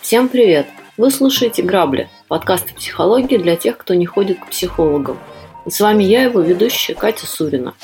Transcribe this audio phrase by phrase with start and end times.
[0.00, 0.66] Всем привет!
[0.96, 5.18] Вы слушаете «Грабли»– подкаст о психологии для тех, кто не ходит к психологам.
[5.66, 7.74] И с вами я, его ведущая Катя Сурина.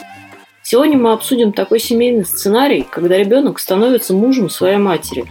[0.63, 5.27] Сегодня мы обсудим такой семейный сценарий, когда ребенок становится мужем своей матери.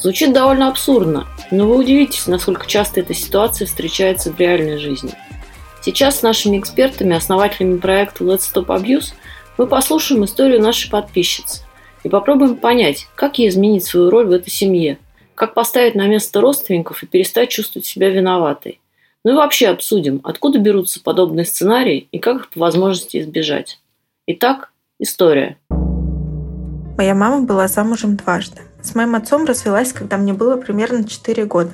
[0.00, 5.14] Звучит довольно абсурдно, но вы удивитесь, насколько часто эта ситуация встречается в реальной жизни.
[5.84, 9.12] Сейчас с нашими экспертами, основателями проекта Let's Stop Abuse,
[9.58, 11.60] мы послушаем историю нашей подписчицы
[12.04, 14.96] и попробуем понять, как ей изменить свою роль в этой семье,
[15.34, 18.80] как поставить на место родственников и перестать чувствовать себя виноватой.
[19.26, 23.78] Ну и вообще обсудим, откуда берутся подобные сценарии и как их по возможности избежать.
[24.26, 25.58] Итак, история.
[26.96, 28.62] Моя мама была замужем дважды.
[28.84, 31.70] С моим отцом развелась, когда мне было примерно 4 года.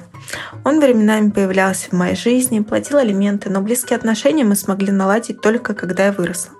[0.64, 5.74] Он временами появлялся в моей жизни, платил алименты, но близкие отношения мы смогли наладить только
[5.74, 6.52] когда я выросла.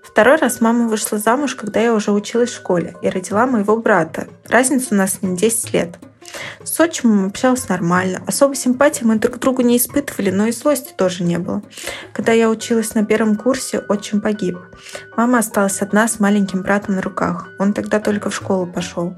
[0.00, 4.28] Второй раз мама вышла замуж, когда я уже училась в школе и родила моего брата.
[4.48, 5.98] Разница у нас с ним 10 лет.
[6.62, 8.22] С отчимом общалась нормально.
[8.26, 11.62] Особой симпатии мы друг к другу не испытывали, но и злости тоже не было.
[12.12, 14.58] Когда я училась на первом курсе, отчим погиб.
[15.16, 17.48] Мама осталась одна с маленьким братом на руках.
[17.58, 19.14] Он тогда только в школу пошел.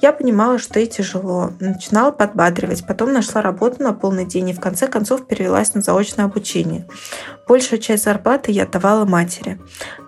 [0.00, 1.52] Я понимала, что ей тяжело.
[1.60, 6.26] Начинала подбадривать, потом нашла работу на полный день и в конце концов перевелась на заочное
[6.26, 6.86] обучение.
[7.48, 9.58] Большую часть зарплаты я давала матери.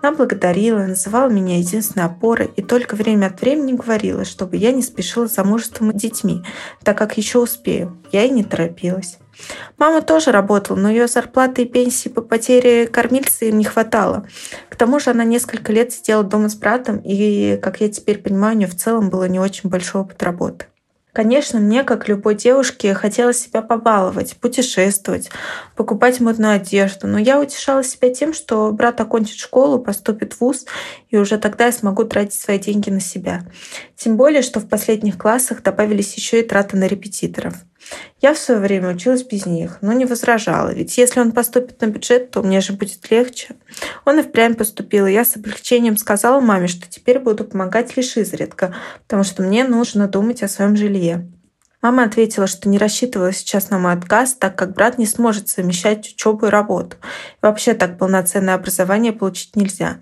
[0.01, 4.81] Она благодарила, называла меня единственной опорой и только время от времени говорила, чтобы я не
[4.81, 6.43] спешила с замужеством и детьми,
[6.83, 7.97] так как еще успею.
[8.11, 9.17] Я и не торопилась.
[9.77, 14.27] Мама тоже работала, но ее зарплаты и пенсии по потере кормильца им не хватало.
[14.69, 18.55] К тому же она несколько лет сидела дома с братом, и, как я теперь понимаю,
[18.55, 20.65] у нее в целом было не очень большой опыт работы.
[21.13, 25.29] Конечно, мне, как любой девушке, хотелось себя побаловать, путешествовать,
[25.75, 30.65] покупать модную одежду, но я утешала себя тем, что брат окончит школу, поступит в ВУЗ,
[31.09, 33.41] и уже тогда я смогу тратить свои деньги на себя.
[33.97, 37.55] Тем более, что в последних классах добавились еще и траты на репетиторов.
[38.21, 41.87] Я в свое время училась без них, но не возражала, ведь если он поступит на
[41.87, 43.55] бюджет, то мне же будет легче.
[44.05, 48.17] Он и впрямь поступил, и я с облегчением сказала маме, что теперь буду помогать лишь
[48.17, 51.27] изредка, потому что мне нужно думать о своем жилье.
[51.81, 56.13] Мама ответила, что не рассчитывала сейчас на мой отказ, так как брат не сможет совмещать
[56.13, 56.97] учебу и работу.
[56.97, 59.99] И вообще так полноценное образование получить нельзя.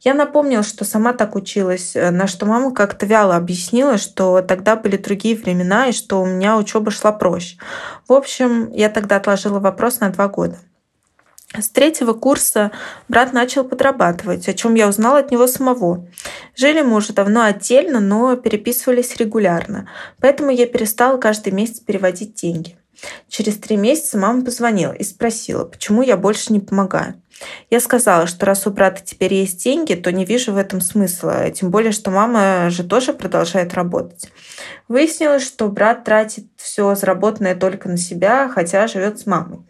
[0.00, 4.74] Я напомнила, что сама так училась, э, на что мама как-то вяло объяснила, что тогда
[4.74, 7.58] были другие времена и что у меня учеба шла проще.
[8.08, 10.58] В общем, я тогда отложила вопрос на два года.
[11.58, 12.70] С третьего курса
[13.08, 16.06] брат начал подрабатывать, о чем я узнала от него самого.
[16.54, 19.88] Жили мы уже давно отдельно, но переписывались регулярно,
[20.20, 22.79] поэтому я перестала каждый месяц переводить деньги.
[23.28, 27.20] Через три месяца мама позвонила и спросила, почему я больше не помогаю.
[27.70, 31.50] Я сказала, что раз у брата теперь есть деньги, то не вижу в этом смысла,
[31.50, 34.30] тем более, что мама же тоже продолжает работать.
[34.88, 39.60] Выяснилось, что брат тратит все заработанное только на себя, хотя живет с мамой.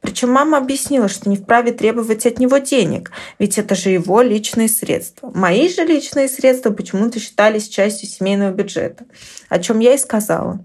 [0.00, 4.68] Причем мама объяснила, что не вправе требовать от него денег, ведь это же его личные
[4.68, 5.30] средства.
[5.34, 9.06] Мои же личные средства почему-то считались частью семейного бюджета,
[9.48, 10.60] о чем я и сказала.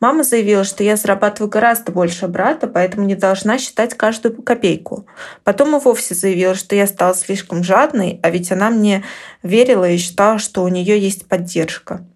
[0.00, 5.06] Мама заявила, что я зарабатываю гораздо больше брата, поэтому не должна считать каждую копейку.
[5.44, 9.04] Потом и вовсе заявила, что я стала слишком жадной, а ведь она мне
[9.42, 12.06] верила и считала, что у нее есть поддержка.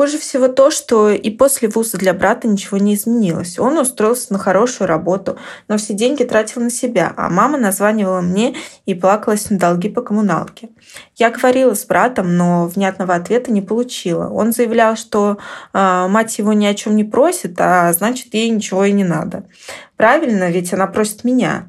[0.00, 3.58] Хуже всего то, что и после вуза для брата ничего не изменилось.
[3.58, 5.36] Он устроился на хорошую работу,
[5.68, 8.56] но все деньги тратил на себя, а мама названивала мне
[8.86, 10.70] и плакалась на долги по коммуналке.
[11.16, 14.30] Я говорила с братом, но внятного ответа не получила.
[14.30, 15.36] Он заявлял, что
[15.74, 19.44] э, мать его ни о чем не просит, а значит ей ничего и не надо.
[19.98, 21.66] Правильно, ведь она просит меня.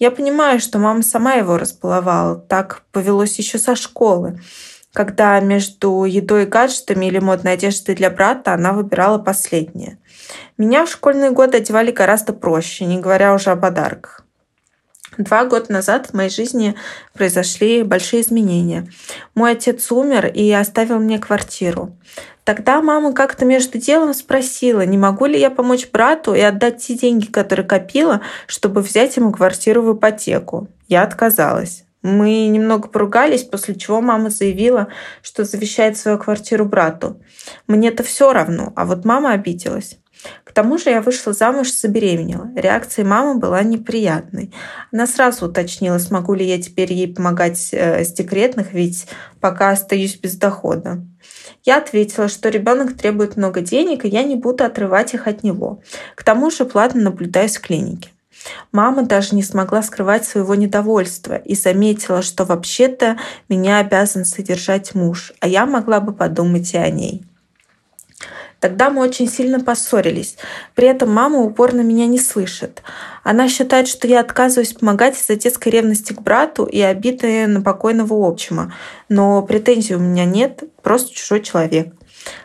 [0.00, 2.40] Я понимаю, что мама сама его разбаловала.
[2.40, 4.40] Так повелось еще со школы
[4.98, 9.96] когда между едой и гаджетами или модной одеждой для брата она выбирала последнее.
[10.56, 14.24] Меня в школьные годы одевали гораздо проще, не говоря уже о подарках.
[15.16, 16.74] Два года назад в моей жизни
[17.14, 18.88] произошли большие изменения.
[19.36, 21.96] Мой отец умер и оставил мне квартиру.
[22.42, 26.96] Тогда мама как-то между делом спросила, не могу ли я помочь брату и отдать те
[26.96, 30.66] деньги, которые копила, чтобы взять ему квартиру в ипотеку.
[30.88, 31.84] Я отказалась.
[32.08, 34.88] Мы немного поругались, после чего мама заявила,
[35.22, 37.20] что завещает свою квартиру брату.
[37.66, 39.98] Мне-то все равно, а вот мама обиделась.
[40.44, 42.50] К тому же я вышла замуж и забеременела.
[42.56, 44.52] Реакция мамы была неприятной.
[44.92, 49.06] Она сразу уточнила, смогу ли я теперь ей помогать э, с декретных, ведь
[49.40, 51.04] пока остаюсь без дохода.
[51.64, 55.82] Я ответила, что ребенок требует много денег, и я не буду отрывать их от него.
[56.14, 58.10] К тому же платно наблюдаюсь в клинике.
[58.72, 63.18] Мама даже не смогла скрывать своего недовольства и заметила, что вообще-то
[63.48, 67.24] меня обязан содержать муж, а я могла бы подумать и о ней.
[68.60, 70.36] Тогда мы очень сильно поссорились.
[70.74, 72.82] При этом мама упорно меня не слышит.
[73.22, 78.14] Она считает, что я отказываюсь помогать из-за детской ревности к брату и обиды на покойного
[78.14, 78.74] отчима.
[79.08, 81.94] Но претензий у меня нет, просто чужой человек.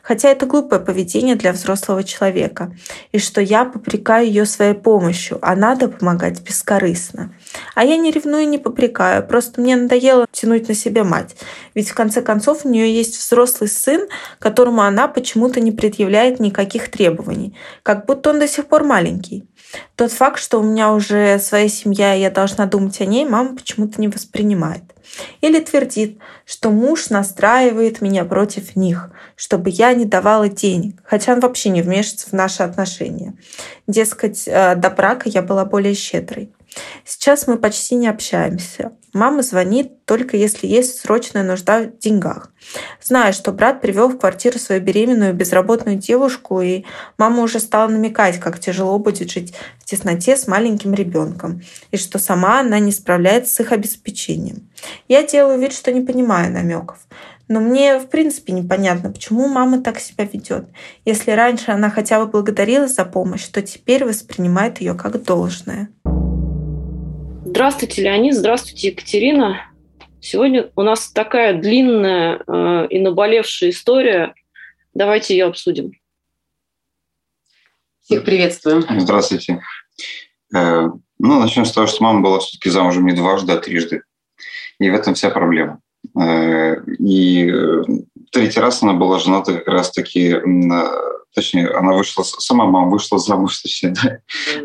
[0.01, 2.75] Хотя это глупое поведение для взрослого человека.
[3.11, 7.33] И что я попрекаю ее своей помощью, а надо помогать бескорыстно.
[7.75, 11.35] А я не ревную и не попрекаю, просто мне надоело тянуть на себя мать.
[11.75, 14.07] Ведь в конце концов у нее есть взрослый сын,
[14.39, 19.47] которому она почему-то не предъявляет никаких требований, как будто он до сих пор маленький.
[19.95, 23.55] Тот факт, что у меня уже своя семья, и я должна думать о ней, мама
[23.55, 24.83] почему-то не воспринимает.
[25.41, 31.39] Или твердит, что муж настраивает меня против них, чтобы я не давала денег, хотя он
[31.39, 33.33] вообще не вмешивается в наши отношения.
[33.87, 36.51] Дескать, э, до брака я была более щедрой.
[37.05, 38.93] Сейчас мы почти не общаемся.
[39.13, 42.51] Мама звонит только если есть срочная нужда в деньгах.
[43.01, 46.83] Знаю, что брат привел в квартиру свою беременную безработную девушку, и
[47.19, 51.61] мама уже стала намекать, как тяжело будет жить в тесноте с маленьким ребенком,
[51.91, 54.67] и что сама она не справляется с их обеспечением.
[55.07, 56.97] Я делаю вид, что не понимаю намеков.
[57.47, 60.69] Но мне в принципе непонятно, почему мама так себя ведет.
[61.05, 65.89] Если раньше она хотя бы благодарила за помощь, то теперь воспринимает ее как должное.
[67.55, 68.33] Здравствуйте, Леонид.
[68.33, 69.61] Здравствуйте, Екатерина.
[70.19, 74.33] Сегодня у нас такая длинная э, и наболевшая история.
[74.95, 75.91] Давайте ее обсудим.
[78.01, 78.83] Всех приветствуем.
[78.99, 79.61] Здравствуйте.
[80.51, 80.87] Э,
[81.19, 84.01] ну, начнем с того, что мама была все-таки замужем не дважды, а трижды.
[84.79, 85.79] И в этом вся проблема.
[86.19, 87.83] Э, и э,
[88.33, 90.35] третий раз она была жената как раз-таки
[91.33, 93.93] точнее, она вышла, сама мама вышла замуж, точнее,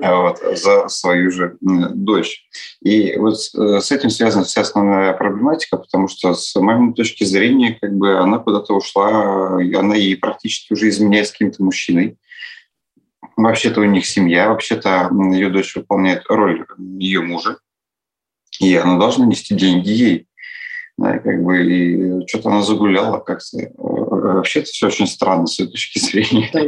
[0.01, 2.47] да, вот, за свою же дочь.
[2.83, 7.79] И вот э, с этим связана вся основная проблематика, потому что с моей точки зрения,
[7.81, 12.19] как бы она куда-то ушла, она ей практически уже изменяет с каким-то мужчиной.
[13.37, 17.59] Вообще-то у них семья, вообще-то ее дочь выполняет роль ее мужа,
[18.61, 20.28] и она должна нести деньги ей.
[20.99, 23.57] Да, и как бы и что-то она загуляла как-то.
[23.77, 26.51] Вообще это все очень странно с этой точки зрения.
[26.53, 26.61] Да,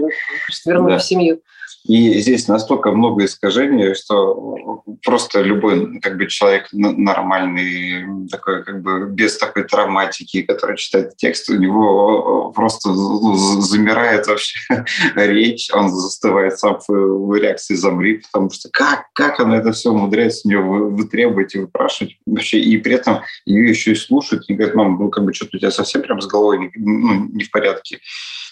[0.64, 0.98] вернуть да.
[0.98, 1.42] в семью.
[1.84, 9.06] И здесь настолько много искажений, что просто любой как бы, человек нормальный, такой, как бы,
[9.10, 14.58] без такой травматики, который читает текст, у него просто замирает вообще
[15.14, 20.42] речь, он застывает сам в реакции «замри», потому что как, как она это все умудряется
[20.44, 24.74] у него вытребовать и выпрашивать вообще, и при этом ее еще и слушают, и говорят,
[24.74, 28.00] мам, ну как бы что-то у тебя совсем прям с головой ну, не в порядке.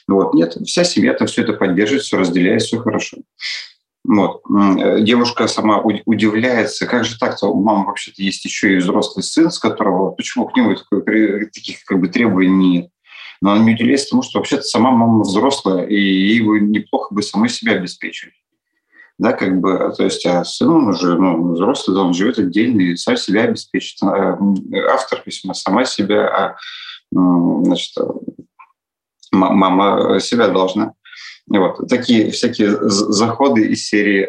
[0.09, 0.33] Вот.
[0.33, 3.18] Нет, вся семья-то все это поддерживает, все разделяет, все хорошо.
[4.05, 4.43] Вот.
[4.51, 9.51] Э, девушка сама удивляется, как же так-то у мамы вообще-то есть еще и взрослый сын,
[9.51, 10.75] с которого, почему к нему
[11.53, 12.91] таких как бы требований нет.
[13.41, 17.49] Но она не удивляется тому, что вообще-то сама мама взрослая, и ей неплохо бы самой
[17.49, 18.35] себя обеспечивать.
[19.19, 22.81] Да, как бы, то есть, а сын он уже ну, взрослый, да, он живет отдельно
[22.81, 24.01] и сам себя обеспечит.
[24.03, 24.39] А,
[24.93, 26.57] автор письма сама себя, а
[27.11, 27.97] значит,
[29.33, 30.93] мама себя должна.
[31.49, 31.89] Вот.
[31.89, 34.29] Такие всякие заходы из серии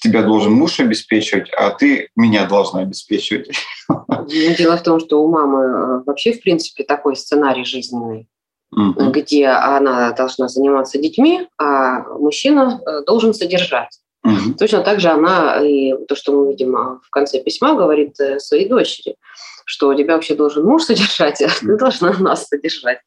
[0.00, 3.50] «тебя должен муж обеспечивать, а ты меня должна обеспечивать».
[3.90, 8.28] Ну, дело в том, что у мамы э, вообще, в принципе, такой сценарий жизненный,
[8.70, 9.10] угу.
[9.10, 13.98] где она должна заниматься детьми, а мужчина э, должен содержать.
[14.24, 14.54] Угу.
[14.58, 18.38] Точно так же она, и то, что мы видим а, в конце письма, говорит э,
[18.40, 19.16] своей дочери,
[19.64, 22.98] что тебя вообще должен муж содержать, а ты должна нас содержать.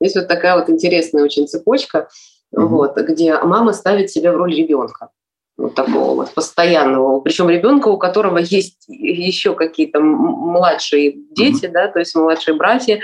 [0.00, 2.08] Есть вот такая вот интересная очень цепочка,
[2.54, 2.66] mm-hmm.
[2.66, 5.10] вот, где мама ставит себя в роль ребенка
[5.56, 11.72] вот такого вот постоянного, причем ребенка, у которого есть еще какие-то младшие дети, mm-hmm.
[11.72, 13.00] да, то есть младшие братья,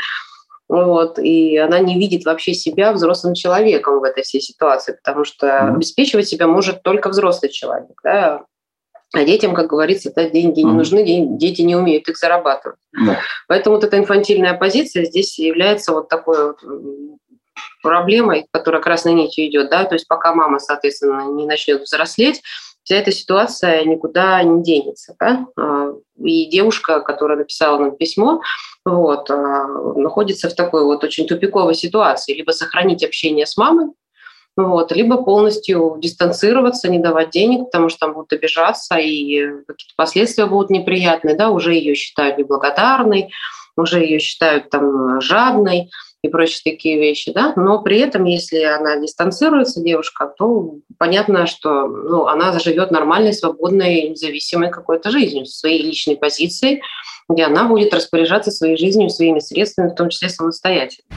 [0.69, 5.47] вот, и она не видит вообще себя взрослым человеком в этой всей ситуации, потому что
[5.47, 5.75] mm-hmm.
[5.75, 8.45] обеспечивать себя может только взрослый человек, да,
[9.15, 11.03] а детям, как говорится, да, деньги не нужны,
[11.39, 12.79] дети не умеют их зарабатывать.
[12.93, 13.19] Да.
[13.47, 16.59] Поэтому вот эта инфантильная позиция здесь является вот такой вот
[17.83, 22.43] проблемой, которая красной нитью идет, да, то есть пока мама, соответственно, не начнет взрослеть,
[22.89, 25.47] вся эта ситуация никуда не денется, да?
[25.59, 28.41] А, и девушка, которая написала нам письмо,
[28.85, 33.89] вот, а, находится в такой вот очень тупиковой ситуации, либо сохранить общение с мамой,
[34.57, 40.47] вот, либо полностью дистанцироваться, не давать денег, потому что там будут обижаться, и какие-то последствия
[40.47, 43.31] будут неприятные, да, уже ее считают неблагодарной,
[43.77, 45.91] уже ее считают там жадной,
[46.23, 51.87] и прочие такие вещи, да, но при этом, если она дистанцируется, девушка, то понятно, что
[51.87, 56.83] ну, она заживет нормальной, свободной, независимой какой-то жизнью, своей личной позицией,
[57.29, 61.09] где она будет распоряжаться своей жизнью, своими средствами, в том числе самостоятельно.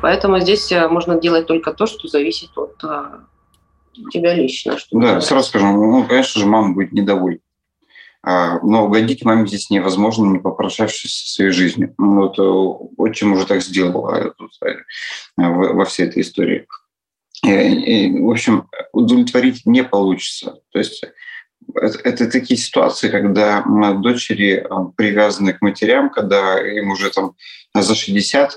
[0.00, 3.04] Поэтому здесь э, можно делать только то, что зависит от э,
[4.10, 4.78] тебя лично.
[4.78, 7.38] Что да, сразу скажем, ну, конечно же, мама будет недовольна.
[8.24, 11.94] А, но угодить маме здесь невозможно, не попрощавшись со своей жизнью.
[11.98, 12.42] Ну, вот э,
[12.96, 14.32] отчим уже так сделал а,
[15.36, 16.66] во всей этой истории.
[17.44, 20.60] И, в общем, удовлетворить не получится.
[20.70, 21.02] То есть
[21.74, 23.64] это, это такие ситуации, когда
[23.94, 24.64] дочери
[24.96, 27.34] привязаны к матерям, когда им уже там
[27.74, 28.54] за 60,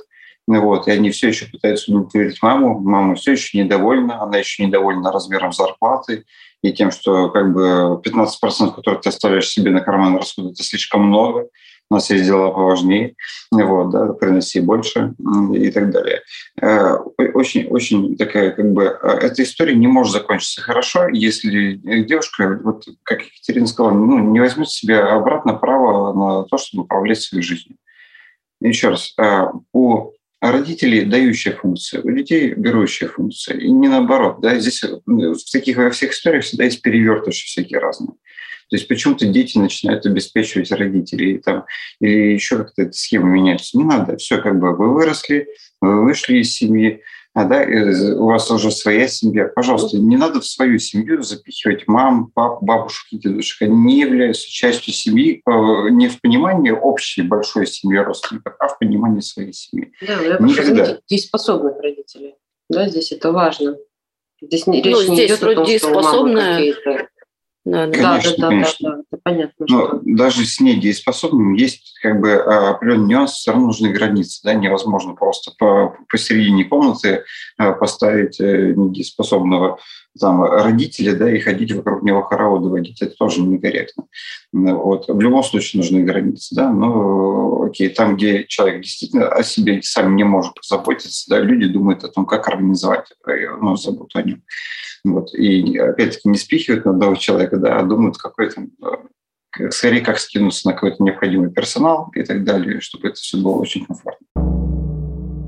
[0.48, 2.80] ну вот, и они все еще пытаются удовлетворить маму.
[2.80, 6.26] Мама все еще недовольна, она еще недовольна размером зарплаты
[6.62, 11.04] и тем, что как бы 15%, которые ты оставляешь себе на карман расходы, это слишком
[11.04, 11.48] много.
[11.92, 13.16] У нас есть дела поважнее,
[13.52, 15.14] вот, да, приноси больше
[15.54, 16.24] и так далее.
[16.60, 16.96] Э,
[17.36, 22.86] очень, очень такая, как бы, э, эта история не может закончиться хорошо, если девушка, вот
[23.04, 27.78] как Екатерина сказала, ну, не возьмет себе обратно право на то, чтобы управлять своей жизнью.
[28.62, 30.15] Еще раз, э, у
[30.46, 33.58] а родители дающая функция, у детей берущая функция.
[33.58, 34.42] И не наоборот.
[34.42, 34.60] Да?
[34.60, 38.12] Здесь в таких во всех историях всегда есть перевертыши всякие разные.
[38.70, 41.66] То есть почему-то дети начинают обеспечивать родителей там,
[42.00, 43.75] или еще как-то эта схема меняется.
[43.75, 44.18] Не надо.
[44.18, 45.48] Все, как бы вы выросли,
[45.82, 47.02] вы вышли из семьи,
[47.36, 47.65] а, да,
[48.15, 49.50] у вас уже своя семья.
[49.54, 53.63] Пожалуйста, не надо в свою семью запихивать мам, пап, бабушек и дедушек.
[53.63, 58.80] Они не являются частью семьи э, не в понимании общей большой семьи родственников, а в
[58.80, 59.92] понимании своей семьи.
[60.00, 60.98] Да, я Никогда.
[61.10, 62.36] дееспособных родителей.
[62.70, 63.75] Да, здесь это важно.
[64.42, 67.10] Здесь речь ну, не здесь идет о том, что у мамы какие-то
[67.65, 68.89] да, конечно, да, конечно.
[68.89, 69.65] Да, да, да, понятно.
[69.68, 70.01] Но что...
[70.04, 74.42] даже с недееспособным есть как бы а, определенный нюанс, все равно нужны границы.
[74.44, 74.54] Да?
[74.54, 77.24] Невозможно просто по, посередине комнаты
[77.58, 79.80] а, поставить э, недееспособного
[80.20, 83.02] там, родителя да, и ходить вокруг него хороводы водить.
[83.02, 84.06] Это тоже некорректно.
[84.54, 85.08] Вот.
[85.08, 86.54] В любом случае нужны границы.
[86.54, 86.70] Да?
[86.70, 92.04] Но окей, там, где человек действительно о себе сам не может заботиться, да, люди думают
[92.04, 94.44] о том, как организовать э, ну, заботу о нем.
[95.04, 95.34] Вот.
[95.34, 98.88] И опять-таки не спихивают на одного человека, да, а думают, какой там э,
[99.70, 103.86] скорее как скинуться на какой-то необходимый персонал и так далее, чтобы это все было очень
[103.86, 104.26] комфортно.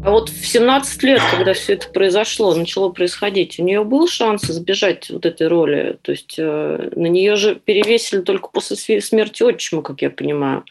[0.08, 4.50] А вот в 17 лет, когда все это произошло, начало происходить, у нее был шанс
[4.50, 6.00] избежать вот этой роли?
[6.02, 10.64] То есть э, на нее же перевесили только после смерти отчима, как я понимаю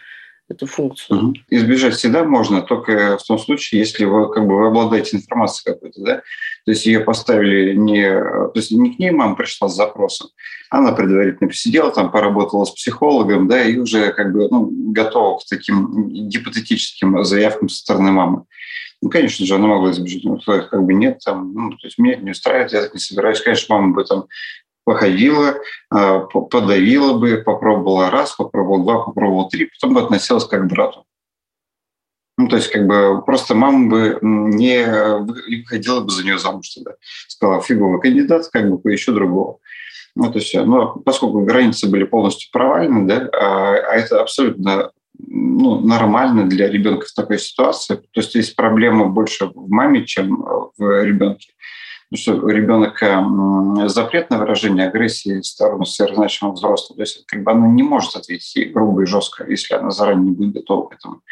[0.48, 1.18] эту функцию.
[1.18, 1.34] Угу.
[1.50, 6.00] Избежать всегда можно, только в том случае, если вы, как бы, вы обладаете информацией какой-то,
[6.02, 6.16] да,
[6.64, 10.28] то есть ее поставили не, то есть не к ней мама пришла с запросом,
[10.70, 15.44] она предварительно посидела там, поработала с психологом, да, и уже как бы ну, готова к
[15.48, 18.44] таким гипотетическим заявкам со стороны мамы.
[19.02, 22.16] Ну, конечно же, она могла избежать, но как бы нет, там, ну, то есть меня
[22.16, 23.40] не устраивает, я так не собираюсь.
[23.40, 24.24] Конечно, мама бы там
[24.86, 25.56] походила,
[25.90, 31.04] а, подавила бы, попробовала раз, попробовала два, попробовала три, потом бы относилась как к брату.
[32.38, 36.92] Ну, то есть, как бы, просто мама бы не выходила бы за нее замуж тогда.
[37.26, 39.58] Сказала, фиговый кандидат, как бы, еще другого.
[40.14, 45.80] Ну, то есть, но поскольку границы были полностью провалены, да, а, а это абсолютно ну,
[45.80, 47.96] нормально для ребенка в такой ситуации.
[47.96, 50.44] То есть есть проблема больше в маме, чем
[50.76, 51.52] в ребенке.
[52.10, 56.96] Потому что ребенок э, запрет на выражение агрессии в сторону сверхзначимого взрослого.
[56.96, 60.36] То есть как бы она не может ответить грубо и жестко, если она заранее не
[60.36, 61.22] будет готова к этому.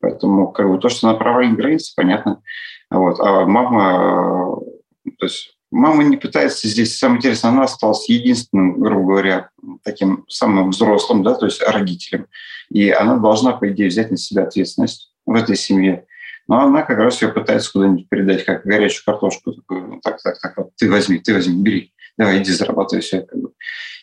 [0.00, 2.40] Поэтому как бы то, что она провалит границы, понятно.
[2.90, 3.20] Вот.
[3.20, 4.62] А мама,
[5.04, 9.50] э, то есть мама не пытается здесь, самое интересное, она осталась единственным, грубо говоря,
[9.82, 12.26] таким самым взрослым, да, то есть родителем.
[12.70, 16.06] И она должна, по идее, взять на себя ответственность в этой семье.
[16.48, 19.52] Но она как раз ее пытается куда-нибудь передать, как горячую картошку.
[19.52, 23.22] Такую, «Ну, так, так, так, вот, ты возьми, ты возьми, бери, давай, иди зарабатывай все.
[23.22, 23.52] Как бы.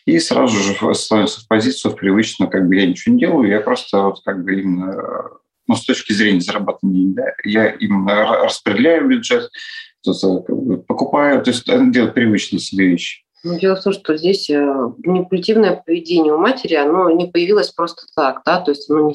[0.04, 3.60] И сразу же становится в позицию, в привычную, как бы я ничего не делаю, я
[3.60, 4.94] просто вот как бы именно
[5.66, 9.50] ну, с точки зрения зарабатывания да, я именно распределяю бюджет,
[10.04, 13.24] как бы, покупаю, то есть делает привычные себе вещи.
[13.42, 14.74] Ну, дело в том, что здесь э,
[15.04, 19.14] манипулятивное поведение у матери, оно не появилось просто так, да, то есть оно не,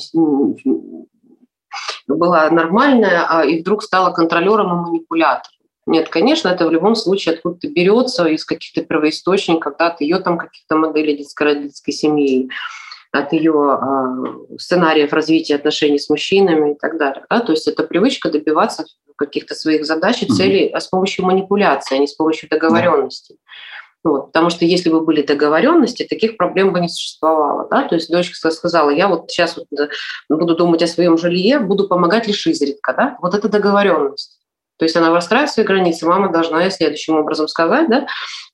[2.16, 5.54] была нормальная, а и вдруг стала контролером и манипулятором.
[5.86, 10.38] Нет, конечно, это в любом случае откуда-то берется из каких-то первоисточников, да, от ее там
[10.38, 12.50] каких-то моделей детско-родительской семьи,
[13.12, 17.26] от ее э, сценариев развития отношений с мужчинами и так далее.
[17.28, 17.40] Да?
[17.40, 18.86] То есть это привычка добиваться
[19.16, 20.80] каких-то своих задач и целей mm-hmm.
[20.80, 23.38] с помощью манипуляции, а не с помощью договоренности.
[24.04, 27.68] Вот, потому что если бы были договоренности, таких проблем бы не существовало.
[27.70, 27.88] Да?
[27.88, 29.68] То есть дочка сказала, я вот сейчас вот
[30.30, 32.94] буду думать о своем жилье, буду помогать лишь изредка.
[32.94, 33.18] Да?
[33.22, 34.40] Вот это договоренность.
[34.80, 38.08] То есть она выстраивает свои границы, мама должна ей следующим образом сказать, да,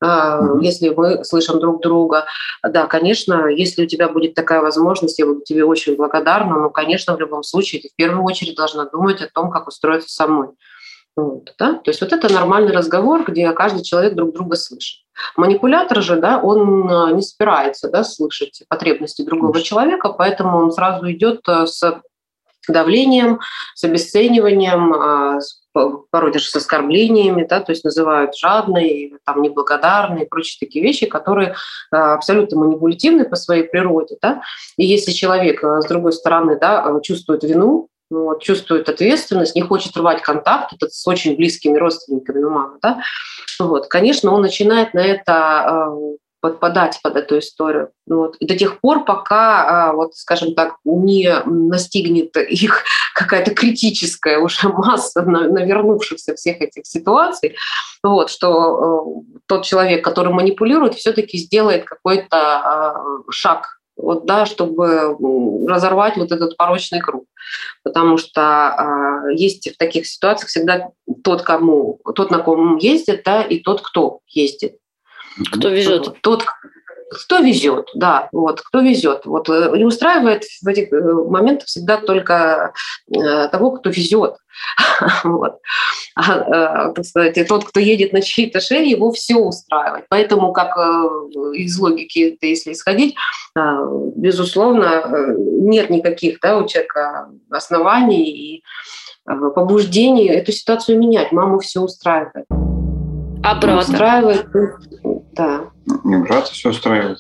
[0.03, 0.63] mm-hmm.
[0.63, 2.25] если мы слышим друг друга,
[2.67, 7.15] да, конечно, если у тебя будет такая возможность, я буду тебе очень благодарна, но, конечно,
[7.15, 10.47] в любом случае ты в первую очередь должна думать о том, как устроиться самой.
[11.15, 11.75] Вот, да?
[11.75, 15.05] То есть вот это нормальный разговор, где каждый человек друг друга слышит.
[15.37, 21.09] Манипулятор же, да, он а, не собирается да, слышать потребности другого человека, поэтому он сразу
[21.09, 22.01] идет э, с
[22.67, 23.39] давлением,
[23.75, 25.39] с обесцениванием, а,
[26.11, 31.05] порой даже с оскорблениями, да, то есть называют жадной, там, неблагодарной и прочие такие вещи,
[31.05, 31.55] которые
[31.91, 34.17] абсолютно манипулятивны по своей природе.
[34.21, 34.41] Да?
[34.77, 40.21] И если человек, с другой стороны, да, чувствует вину, вот, чувствует ответственность, не хочет рвать
[40.21, 43.01] контакт этот с очень близкими родственниками ну, мамы, да,
[43.59, 47.89] вот, конечно, он начинает на это подпадать под эту историю.
[48.05, 48.35] Ну вот.
[48.35, 52.83] И до тех пор, пока, а, вот, скажем так, не настигнет их
[53.15, 57.55] какая-то критическая уже масса навернувшихся всех этих ситуаций,
[58.03, 65.17] вот, что э, тот человек, который манипулирует, все-таки сделает какой-то а, шаг вот, да, чтобы
[65.67, 67.25] разорвать вот этот порочный круг.
[67.83, 70.89] Потому что э, есть в таких ситуациях всегда
[71.23, 74.77] тот, кому, тот, на ком ездит, да, и тот, кто ездит.
[75.51, 76.21] Кто везет?
[76.21, 76.45] Тот,
[77.09, 79.25] кто везет, да, вот, кто везет.
[79.25, 82.73] Вот э, не устраивает в этих э, моментах всегда только
[83.13, 84.37] э, того, кто везет.
[85.23, 85.59] вот.
[86.15, 90.05] а, так сказать, тот, кто едет на чьей-то шее, его все устраивает.
[90.09, 90.77] Поэтому, как
[91.53, 93.15] из логики, если исходить,
[94.15, 98.63] безусловно, нет никаких да, у человека оснований и
[99.25, 101.33] побуждений эту ситуацию менять.
[101.33, 102.45] Маму все устраивает.
[103.45, 103.91] А брата?
[103.91, 104.47] Устраивает,
[105.33, 105.69] да.
[106.03, 107.19] Не брата все устраивает.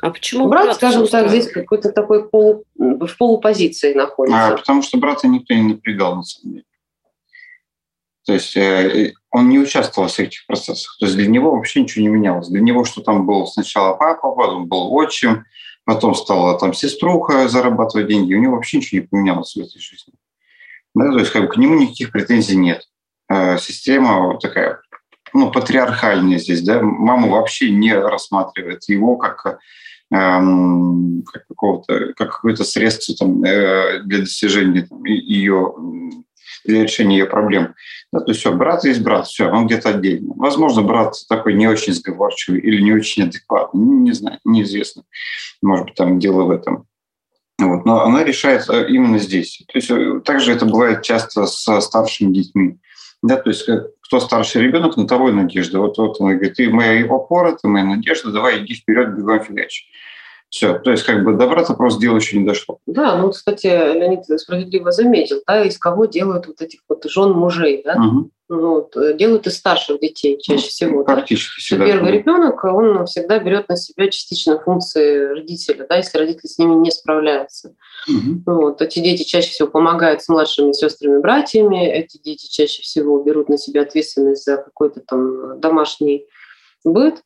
[0.00, 4.46] А почему брат, брат скажем так, здесь какой-то такой полу, в полупозиции находится?
[4.46, 6.64] А, потому что брата никто не напрягал, на самом деле.
[8.24, 10.96] То есть э, он не участвовал в этих процессах.
[11.00, 12.48] То есть для него вообще ничего не менялось.
[12.48, 15.44] Для него что там был сначала папа, потом был отчим,
[15.84, 18.34] потом стала там сеструха зарабатывать деньги.
[18.34, 20.14] У него вообще ничего не поменялось в этой жизни.
[20.94, 22.88] Да, то есть как бы, к нему никаких претензий нет.
[23.30, 24.80] Э, система такая
[25.32, 29.58] ну, патриархальный здесь, да, маму вообще не рассматривает его как,
[30.12, 35.74] эм, как какого-то, как какое-то средство там, э, для достижения там, ее,
[36.64, 37.74] для решения ее проблем.
[38.12, 40.32] Да, то есть все, брат есть брат, все, он где-то отдельно.
[40.36, 45.04] Возможно, брат такой не очень сговорчивый или не очень адекватный, ну, не знаю, неизвестно.
[45.62, 46.86] Может быть, там дело в этом.
[47.58, 47.84] Вот.
[47.84, 49.62] Но она решает э, именно здесь.
[49.66, 52.78] То есть э, также это бывает часто с старшими детьми.
[53.20, 53.68] Да, то есть
[54.08, 55.80] кто старший ребенок, на того и надежда.
[55.80, 59.84] Вот, вот он говорит, ты моя опора, ты моя надежда, давай иди вперед, бегом фигач.
[60.48, 62.78] Все, то есть как бы до брата просто дело еще не дошло.
[62.86, 67.82] Да, ну, кстати, Леонид справедливо заметил, да, из кого делают вот этих вот жен мужей,
[67.84, 67.96] да?
[67.96, 68.30] Угу.
[68.48, 71.04] Вот, делают из старших детей чаще ну, всего.
[71.04, 71.60] Практически да?
[71.60, 71.84] всегда.
[71.84, 76.74] Первый ребенок, он всегда берет на себя частично функции родителя, да, если родители с ними
[76.76, 77.74] не справляются.
[78.08, 78.42] Угу.
[78.46, 83.50] Вот, эти дети чаще всего помогают с младшими сестрами, братьями, эти дети чаще всего берут
[83.50, 86.26] на себя ответственность за какой-то там домашний
[86.84, 87.22] быт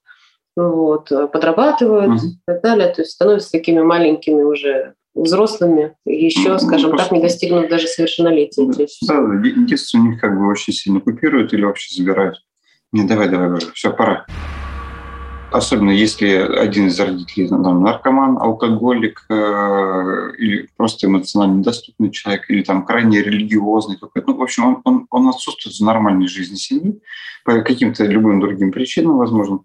[0.56, 2.28] вот, э, подрабатывают mm-hmm.
[2.28, 2.88] и так далее.
[2.88, 8.66] То есть становятся такими маленькими уже взрослыми, еще, скажем ну, так, не достигнув даже совершеннолетия.
[9.06, 9.20] Да,
[9.66, 12.36] детство у них как бы очень сильно купируют или вообще забирают.
[12.92, 14.26] Не, давай, давай, давай, все, пора.
[15.50, 22.62] Особенно если один из родителей там, наркоман, алкоголик э, или просто эмоционально недоступный человек, или
[22.62, 24.30] там крайне религиозный какой-то.
[24.30, 27.00] Ну, в общем, он, он, он отсутствует в нормальной жизни семьи
[27.44, 29.60] по каким-то любым другим причинам, возможно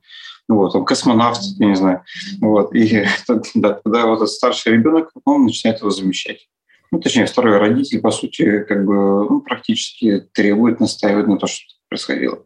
[0.47, 2.03] вот, он космонавт, я не знаю.
[2.39, 3.05] Вот, и
[3.55, 6.47] да, тогда вот этот старший ребенок, он начинает его замещать.
[6.91, 11.65] Ну, точнее, второй родитель, по сути, как бы ну, практически требует, настаивает на то, что
[11.89, 12.45] происходило.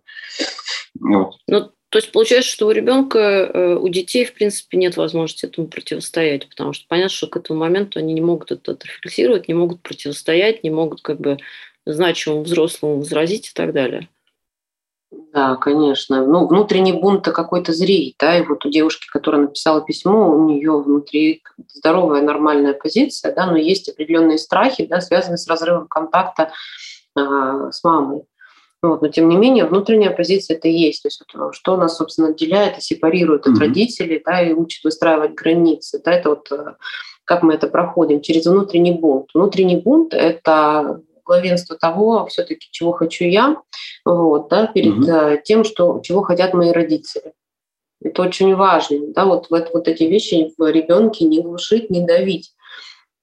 [0.99, 1.35] Вот.
[1.47, 5.67] Ну, то есть получается, что у ребенка, э, у детей, в принципе, нет возможности этому
[5.67, 9.81] противостоять, потому что понятно, что к этому моменту они не могут это отрефлексировать, не могут
[9.81, 11.37] противостоять, не могут как бы
[11.85, 14.07] значимому взрослому возразить и так далее.
[15.11, 16.25] Да, конечно.
[16.25, 20.71] Ну, внутренний бунт-то какой-то зреет, да, и вот у девушки, которая написала письмо, у нее
[20.81, 26.51] внутри здоровая, нормальная позиция, да, но есть определенные страхи, да, связанные с разрывом контакта
[27.17, 28.23] э, с мамой.
[28.81, 31.03] Вот, но тем не менее внутренняя позиция это есть.
[31.03, 33.59] То есть вот, что нас, собственно, отделяет и сепарирует от mm-hmm.
[33.59, 36.01] родителей, да, и учит выстраивать границы.
[36.03, 36.75] Да, это вот э,
[37.25, 39.29] как мы это проходим через внутренний бунт.
[39.33, 43.55] Внутренний бунт это главенство того, все-таки, чего хочу я,
[44.03, 45.41] вот, да, перед угу.
[45.43, 47.33] тем, что, чего хотят мои родители.
[48.03, 52.53] Это очень важно, да, вот, вот, вот эти вещи в ребенке не глушить, не давить.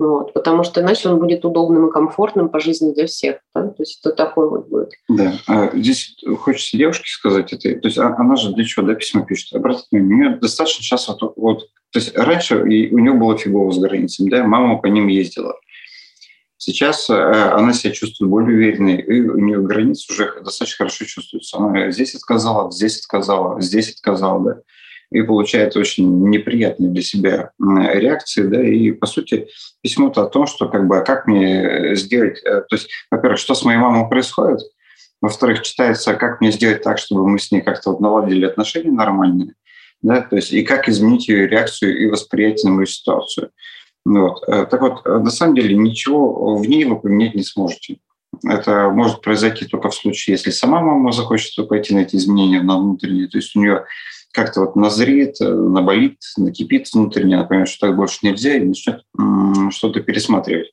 [0.00, 3.40] Вот, потому что иначе он будет удобным и комфортным по жизни для всех.
[3.52, 3.66] Да?
[3.66, 4.92] То есть это такой вот будет.
[5.08, 5.32] Да.
[5.48, 7.62] А здесь хочется девушке сказать это.
[7.80, 9.56] То есть а, она же для чего да, письмо пишет?
[9.56, 13.72] Обратите внимание, у нее достаточно сейчас вот, вот то есть раньше у нее было фигово
[13.72, 15.56] с границами, да, мама по ним ездила.
[16.58, 21.56] Сейчас э, она себя чувствует более уверенной, и у нее границы уже достаточно хорошо чувствуются.
[21.56, 24.60] Она здесь отказала, здесь отказала, здесь отказала, да
[25.10, 29.48] и получает очень неприятные для себя реакции, да, и, по сути,
[29.80, 33.54] письмо-то о том, что как бы, а как мне сделать, э, то есть, во-первых, что
[33.54, 34.60] с моей мамой происходит,
[35.20, 39.54] во-вторых, читается, как мне сделать так, чтобы мы с ней как-то вот наладили отношения нормальные,
[40.02, 43.50] да, то есть, и как изменить ее реакцию и восприятие на мою ситуацию.
[44.08, 44.42] Вот.
[44.48, 47.98] Э, так вот, э, на самом деле ничего в ней вы поменять не сможете.
[48.42, 52.78] Это может произойти только в случае, если сама мама захочет пойти на эти изменения на
[52.78, 53.28] внутренние.
[53.28, 53.84] То есть у нее
[54.32, 59.02] как-то вот назреет, э, наболит, накипит внутренне, она поймет, что так больше нельзя, и начнет
[59.70, 60.72] что-то пересматривать.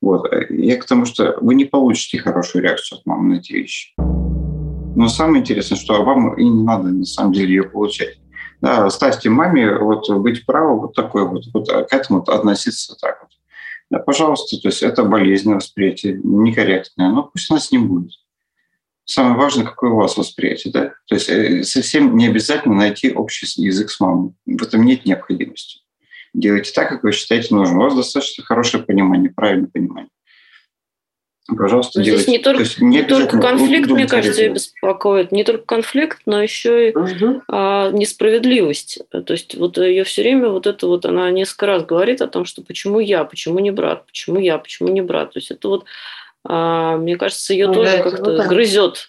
[0.00, 0.28] Вот.
[0.50, 3.94] Я к тому, что вы не получите хорошую реакцию от мамы на эти вещи.
[3.96, 8.18] Но самое интересное, что вам и не надо на самом деле ее получать.
[8.60, 13.30] Да, ставьте маме вот быть право вот такое вот, вот к этому относиться так вот.
[13.90, 18.12] Да, пожалуйста, то есть это болезненное восприятие, некорректное, но пусть она с ним будет
[19.08, 20.72] самое важное, какое у вас восприятие.
[20.72, 20.92] Да?
[21.06, 24.32] То есть э, совсем не обязательно найти общий язык с мамой.
[24.46, 25.80] В этом нет необходимости.
[26.34, 27.78] Делайте так, как вы считаете нужным.
[27.78, 30.10] У вас достаточно хорошее понимание, правильное понимание.
[31.56, 32.30] Пожалуйста, Здесь делайте.
[32.30, 35.32] не только, То не, не только конфликт, мне кажется, ее беспокоит.
[35.32, 37.42] Не только конфликт, но еще и угу.
[37.48, 38.98] а, несправедливость.
[39.10, 42.44] То есть вот ее все время вот это вот, она несколько раз говорит о том,
[42.44, 45.32] что почему я, почему не брат, почему я, почему не брат.
[45.32, 45.84] То есть это вот
[46.44, 49.08] а, мне кажется, ее ну, тоже как-то ну, грызет.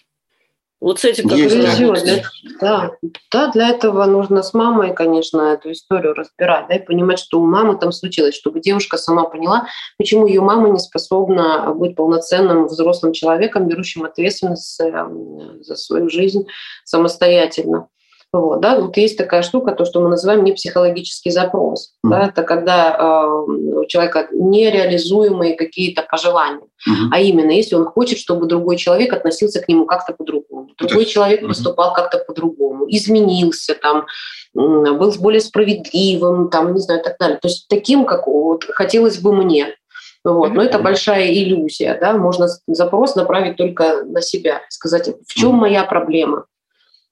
[0.82, 2.04] Вот с этим как грызет.
[2.04, 2.24] Для,
[2.62, 2.92] да.
[3.32, 7.46] да, для этого нужно с мамой, конечно, эту историю разбирать, да, и понимать, что у
[7.46, 13.12] мамы там случилось, чтобы девушка сама поняла, почему ее мама не способна быть полноценным взрослым
[13.12, 16.48] человеком, берущим ответственность эм, за свою жизнь
[16.86, 17.90] самостоятельно.
[18.32, 21.96] Вот, да, вот есть такая штука, то, что мы называем непсихологический запрос.
[22.06, 22.10] Mm-hmm.
[22.10, 26.62] Да, это когда э, у человека нереализуемые какие-то пожелания.
[26.88, 27.08] Mm-hmm.
[27.12, 30.49] А именно, если он хочет, чтобы другой человек относился к нему как-то по-другому.
[30.80, 31.08] Другой mm-hmm.
[31.08, 34.06] человек поступал как-то по-другому, изменился, там,
[34.54, 37.38] был более справедливым, там, не знаю, так далее.
[37.38, 39.76] То есть таким, как вот, хотелось бы мне.
[40.24, 40.54] Вот.
[40.54, 41.98] Но это большая иллюзия.
[42.00, 42.14] Да?
[42.14, 46.46] Можно запрос направить только на себя, сказать, в чем моя проблема,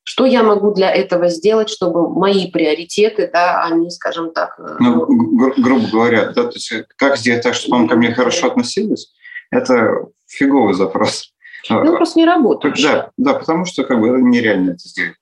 [0.04, 4.58] что я могу для этого сделать, чтобы мои приоритеты, да, они, скажем так...
[4.58, 8.14] Э, ну, гру- грубо говоря, да, то есть как сделать так, чтобы он ко мне
[8.14, 9.14] хорошо относилась,
[9.52, 11.34] это фиговый запрос.
[11.70, 12.76] Ну, просто не работает.
[12.82, 15.16] Да, да, потому что как бы нереально это сделать.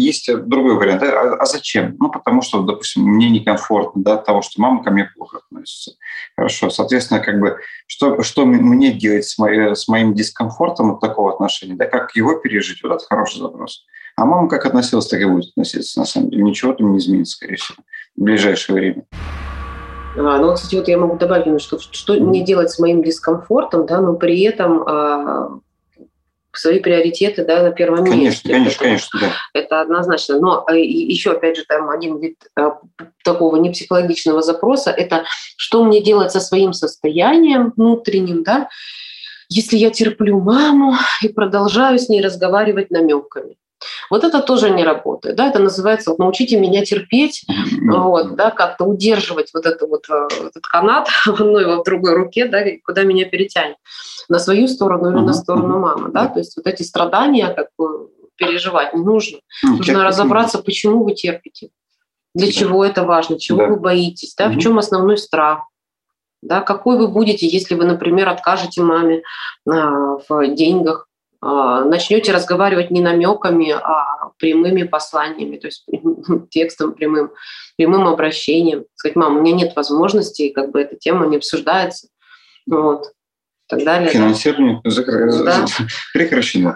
[0.00, 1.00] Есть другой вариант.
[1.00, 1.08] Да?
[1.08, 1.96] А, а зачем?
[1.98, 5.92] Ну, потому что, допустим, мне некомфортно да, от того, что мама ко мне плохо относится.
[6.36, 6.70] Хорошо.
[6.70, 11.74] Соответственно, как бы, что, что мне делать с, моей, с моим дискомфортом от такого отношения?
[11.74, 12.82] Да, как его пережить?
[12.82, 13.84] Вот это хороший запрос.
[14.16, 16.42] А мама как относилась, так и будет относиться, на самом деле.
[16.42, 17.78] Ничего там не изменится, скорее всего,
[18.16, 19.06] в ближайшее время.
[20.16, 24.00] А, ну, кстати, вот я могу добавить немножко, что мне делать с моим дискомфортом, да,
[24.00, 25.60] но при этом а,
[26.52, 28.48] свои приоритеты да, на первом конечно, месте.
[28.48, 29.32] Конечно, это, конечно, да.
[29.54, 30.40] Это однозначно.
[30.40, 32.78] Но а, еще, опять же, там один вид а,
[33.24, 35.24] такого непсихологичного запроса– это
[35.56, 38.68] что мне делать со своим состоянием внутренним, да,
[39.48, 43.56] если я терплю маму и продолжаю с ней разговаривать намеками.
[44.10, 45.36] Вот это тоже не работает.
[45.36, 45.48] Да?
[45.48, 47.44] Это называется вот, «научите меня терпеть»,
[47.82, 52.46] вот, да, как-то удерживать вот, это вот э, этот канат в одной, в другой руке,
[52.46, 53.76] да, куда меня перетянет,
[54.28, 56.10] на свою сторону или на сторону мамы.
[56.12, 56.26] Да?
[56.26, 59.38] То есть вот эти страдания как бы переживать не нужно.
[59.62, 61.70] Ну, нужно разобраться, почему вы терпите,
[62.34, 65.64] для чего это важно, чего вы боитесь, да, в чем основной страх.
[66.40, 69.22] Да, какой вы будете, если вы, например, откажете маме
[69.68, 71.07] а, в деньгах,
[71.40, 75.86] начнете разговаривать не намеками, а прямыми посланиями, то есть
[76.50, 77.32] текстом прямым,
[77.76, 78.84] прямым обращением.
[78.94, 82.08] Сказать, мам, у меня нет возможности, как бы эта тема не обсуждается.
[82.66, 83.12] Вот.
[83.68, 84.10] Так далее.
[84.10, 84.80] Финансирование
[85.44, 85.66] да.
[86.12, 86.74] прекращено.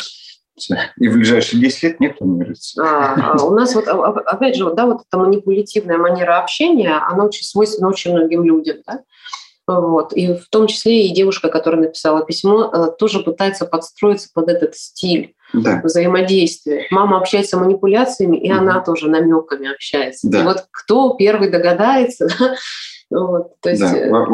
[0.98, 2.82] И в ближайшие 10 лет не планируется.
[2.84, 6.92] А, а у нас вот, а, опять же, вот, да, вот эта манипулятивная манера общения,
[6.92, 8.76] она очень свойственна очень многим людям.
[8.86, 9.00] Да?
[9.66, 10.12] Вот.
[10.12, 14.74] И в том числе и девушка, которая написала письмо, э, тоже пытается подстроиться под этот
[14.74, 15.80] стиль да.
[15.84, 16.86] взаимодействия.
[16.90, 18.60] Мама общается манипуляциями, и угу.
[18.60, 20.28] она тоже намеками общается.
[20.28, 20.40] Да.
[20.40, 22.28] И вот кто первый догадается,
[23.10, 24.26] вот, то есть, да.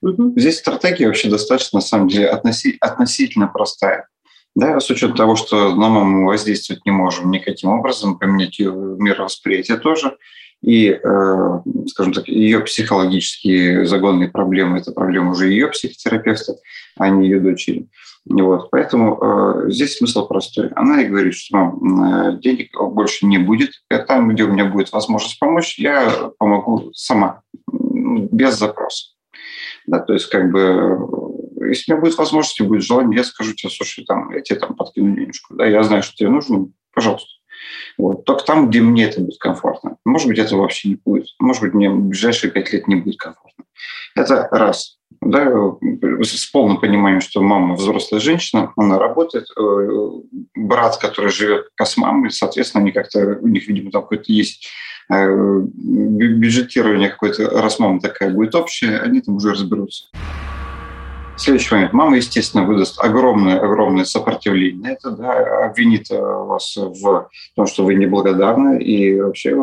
[0.00, 0.34] Угу.
[0.36, 4.06] Здесь стратегия вообще достаточно, на самом деле, относи, относительно простая.
[4.54, 9.76] Да, с учетом того, что на маму воздействовать не можем никаким образом, поменять ее мировосприятие
[9.76, 10.16] тоже.
[10.62, 16.56] И, э, скажем так, ее психологические загонные проблемы– это проблема уже ее психотерапевта,
[16.96, 17.88] а не ее дочери.
[18.28, 18.70] Вот.
[18.70, 20.68] Поэтому э, здесь смысл простой.
[20.74, 23.70] Она и говорит, что мам, э, денег больше не будет.
[24.06, 29.14] Там, где у меня будет возможность помочь, я помогу сама, без запроса.
[29.86, 30.98] Да, то есть, как бы,
[31.68, 34.58] если у меня будет возможность и будет желание, я скажу тебе, слушай, там, я тебе
[34.58, 35.54] там подкину денежку.
[35.54, 37.37] Да, я знаю, что тебе нужно, пожалуйста.
[37.96, 38.24] Вот.
[38.24, 39.96] Только там, где мне это будет комфортно.
[40.04, 41.28] Может быть, этого вообще не будет.
[41.38, 43.64] Может быть, мне в ближайшие пять лет не будет комфортно.
[44.14, 45.50] Это раз да,
[46.22, 50.10] с полным пониманием, что мама взрослая женщина, она работает, э,
[50.54, 54.68] брат, который живет с мамой, соответственно, они как-то, у них, видимо, там какое-то есть
[55.10, 60.04] э, бюджетирование какое-то, раз мама такая будет общая, они там уже разберутся.
[61.38, 61.92] Следующий момент.
[61.92, 64.94] Мама, естественно, выдаст огромное-огромное сопротивление.
[64.94, 69.54] Это да, обвинит э, вас в том, что вы неблагодарны, и вообще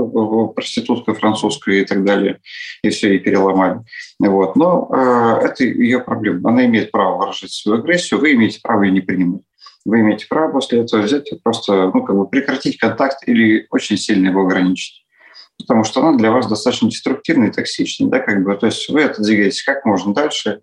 [0.56, 2.40] проститутка французская и так далее,
[2.82, 3.82] и все, и переломали.
[4.20, 4.56] Вот.
[4.56, 6.50] Но э, это ее проблема.
[6.50, 9.42] Она имеет право выражать свою агрессию, вы имеете право ее не принимать.
[9.84, 13.98] Вы имеете право после этого взять и просто ну, как бы прекратить контакт или очень
[13.98, 15.02] сильно его ограничить
[15.58, 18.10] потому что она для вас достаточно деструктивная и токсичная.
[18.10, 20.62] Да, как бы, то есть вы это двигаетесь как можно дальше,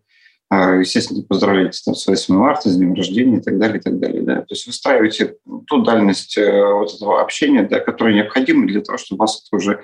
[0.55, 4.23] естественно, поздравляете там, с 8 марта, с днем рождения и так далее, и так далее.
[4.23, 4.37] Да.
[4.41, 5.37] То есть выстраиваете
[5.67, 9.83] ту дальность э, вот этого общения, да, которая необходима для того, чтобы вас это уже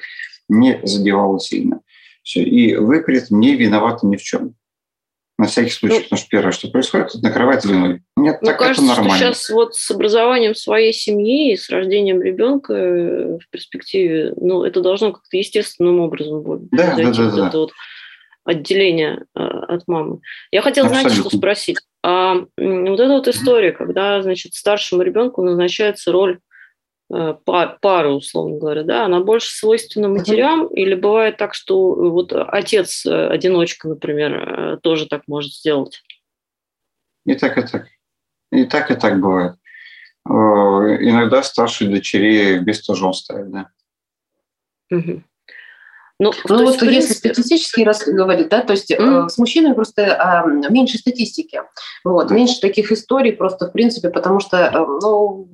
[0.49, 1.81] не задевало сильно.
[2.23, 2.43] Все.
[2.43, 4.55] И вы при этом не виноваты ни в чем.
[5.39, 8.03] На всякий случай, ну, потому что первое, что происходит, это накрывает виной.
[8.17, 9.17] Нет, Мне так кажется, это нормально.
[9.17, 14.65] что сейчас вот с образованием своей семьи и с рождением ребенка э, в перспективе, ну,
[14.65, 17.51] это должно как-то естественным образом будет да, да, да, да.
[17.55, 17.73] Вот
[18.49, 20.21] отделение э, от мамы.
[20.51, 21.11] Я хотела, Абсолютно.
[21.11, 21.79] знаете, что спросить.
[22.03, 26.41] А вот эта вот история, когда, значит, старшему ребенку назначается роль
[27.13, 30.73] э, пары, условно говоря, да, она больше свойственна матерям, uh-huh.
[30.75, 36.03] или бывает так, что вот отец-одиночка, э, например, тоже так может сделать?
[37.27, 37.89] И так, и так.
[38.51, 39.57] И так, и так бывает.
[40.27, 43.69] Иногда старшие дочери без тоже он ставит, да.
[44.91, 45.23] Угу.
[46.21, 46.95] Ну, ну вот принципе...
[46.95, 49.27] если статистически раз говорить, да, то есть mm.
[49.27, 51.63] э, с мужчиной просто э, меньше статистики,
[52.03, 55.49] вот, меньше таких историй просто в принципе, потому что, э, ну,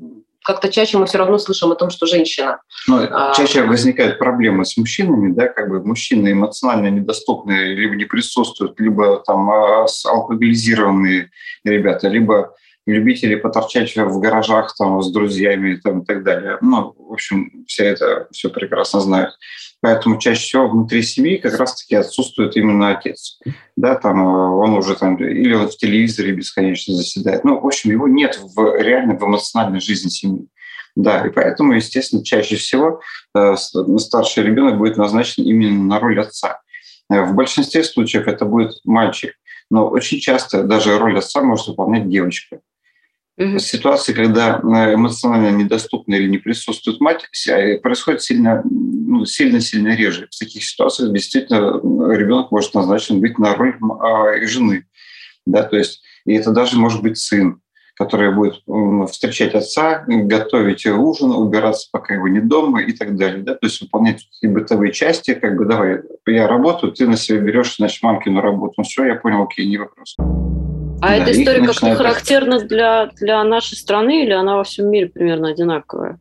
[0.45, 2.61] как-то чаще мы все равно слышим о том, что женщина.
[2.87, 8.05] Ну, а, чаще возникают проблемы с мужчинами, да, как бы мужчины эмоционально недоступны, либо не
[8.05, 11.31] присутствуют, либо там а, алкоголизированные
[11.65, 12.55] ребята, либо
[12.87, 16.59] любители поторчать в гаражах там с друзьями там, и так далее.
[16.61, 19.35] Ну, в общем, все это все прекрасно знают.
[19.81, 23.39] Поэтому чаще всего внутри семьи как раз-таки отсутствует именно отец.
[23.77, 27.45] Да, там э, он уже там, или он в телевизоре бесконечно заседает.
[27.45, 30.49] Ну, в общем, его нет в реально в эмоциональной жизни семьи.
[30.97, 33.01] Да, и поэтому, естественно, чаще всего
[33.37, 33.57] э,
[33.99, 36.61] старший ребенок будет назначен именно на роль отца.
[37.11, 39.35] Э, в большинстве случаев это будет мальчик,
[39.71, 42.61] но очень часто даже роль отца может выполнять девочка.
[43.37, 43.59] Угу.
[43.59, 50.29] Ситуации, когда э, эмоционально недоступна или не присутствует мать, э, происходит сильно, ну, сильно-сильно реже.
[50.31, 51.81] В таких ситуациях действительно
[52.15, 54.87] ребенок может назначен быть на роль а, жены.
[55.47, 57.61] Да, то есть, и это даже может быть сын,
[57.97, 58.63] который будет
[59.11, 63.43] встречать отца, готовить ужин, убираться, пока его не дома и так далее.
[63.43, 63.55] Да?
[63.55, 67.77] То есть выполнять такие бытовые части, как бы давай, я работаю, ты на себя берешь,
[67.77, 68.75] значит, мамкину работу.
[68.79, 70.17] Ну все, я понял, окей, не вопрос.
[71.05, 75.09] А да, эта история как-то характерна для, для нашей страны или она во всем мире
[75.09, 76.19] примерно одинаковая?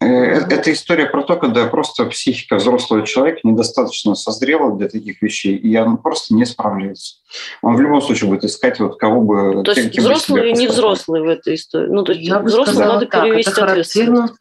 [0.00, 5.22] Э, э, эта история про то, когда просто психика взрослого человека недостаточно созрела для таких
[5.22, 7.16] вещей, и он просто не справляется.
[7.62, 9.62] Он в любом случае будет искать вот кого бы...
[9.62, 11.88] То есть взрослый или не взрослый в этой истории?
[11.88, 14.34] Ну, то есть я взрослый надо так, перевести ответственность.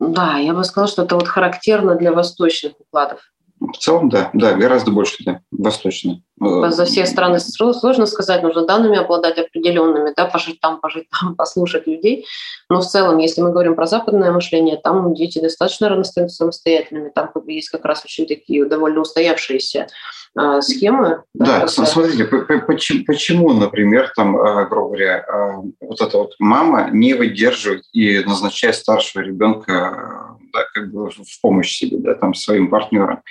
[0.00, 3.20] Да, я бы сказала, что это вот характерно для восточных укладов.
[3.60, 6.22] В целом, да, да, гораздо больше, да, восточно.
[6.70, 11.86] За все страны сложно сказать, нужно данными обладать определенными, да, пожить там, пожить там, послушать
[11.86, 12.26] людей.
[12.68, 17.10] Но в целом, если мы говорим про западное мышление, там дети достаточно рано становятся самостоятельными,
[17.10, 19.88] там есть как раз очень такие довольно устоявшиеся
[20.34, 21.22] а, схемы.
[21.34, 26.88] Да, да смотрите, почему, почему, например, там, а, грубо говоря, а, вот эта вот мама
[26.90, 32.68] не выдерживает и назначает старшего ребенка да, как бы в помощь себе, да, там, своим
[32.68, 33.22] партнерам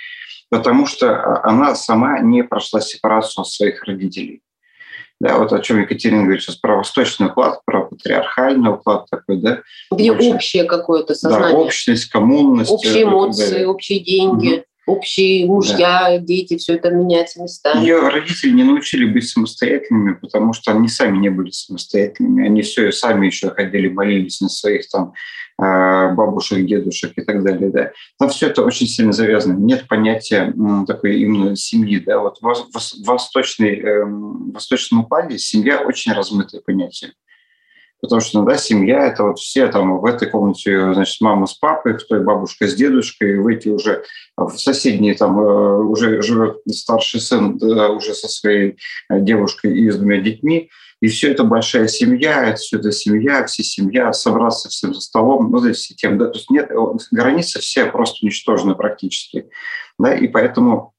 [0.52, 4.42] потому что она сама не прошла сепарацию от своих родителей.
[5.18, 9.62] Да, вот о чем Екатерина говорит сейчас про восточный уклад, про патриархальный уклад такой, да.
[9.90, 11.52] Где Больше, общее какое-то сознание.
[11.52, 12.70] Да, общность, коммунность.
[12.70, 14.64] Общие эмоции, общие деньги.
[14.86, 16.18] Общие мужья, да.
[16.18, 17.80] дети, все это меняется местами.
[17.80, 22.46] Ее родители не научили быть самостоятельными, потому что они сами не были самостоятельными.
[22.46, 25.12] Они все сами еще ходили, молились на своих там
[25.62, 27.70] э, бабушек, дедушек и так далее.
[27.70, 27.92] Да.
[28.18, 29.56] Там все это очень сильно завязано.
[29.58, 30.52] Нет понятия
[30.86, 31.98] такой именно семьи.
[31.98, 32.18] Да.
[32.18, 37.12] Вот в восточной, эм, в восточном упаде семья очень размытое понятие.
[38.02, 41.96] Потому что иногда семья– это вот все там в этой комнате, значит, мама с папой,
[41.96, 44.02] в той бабушка с дедушкой, в эти уже
[44.36, 48.76] в соседней там э, уже живет старший сын да, уже со своей
[49.08, 50.68] э, девушкой и с двумя детьми.
[51.00, 55.52] И все это большая семья, это все это семья, все семья, собраться всем за столом,
[55.52, 56.70] ну, здесь все тем, да, то есть нет,
[57.10, 59.48] границы все просто уничтожены практически,
[59.98, 60.94] да, и поэтому,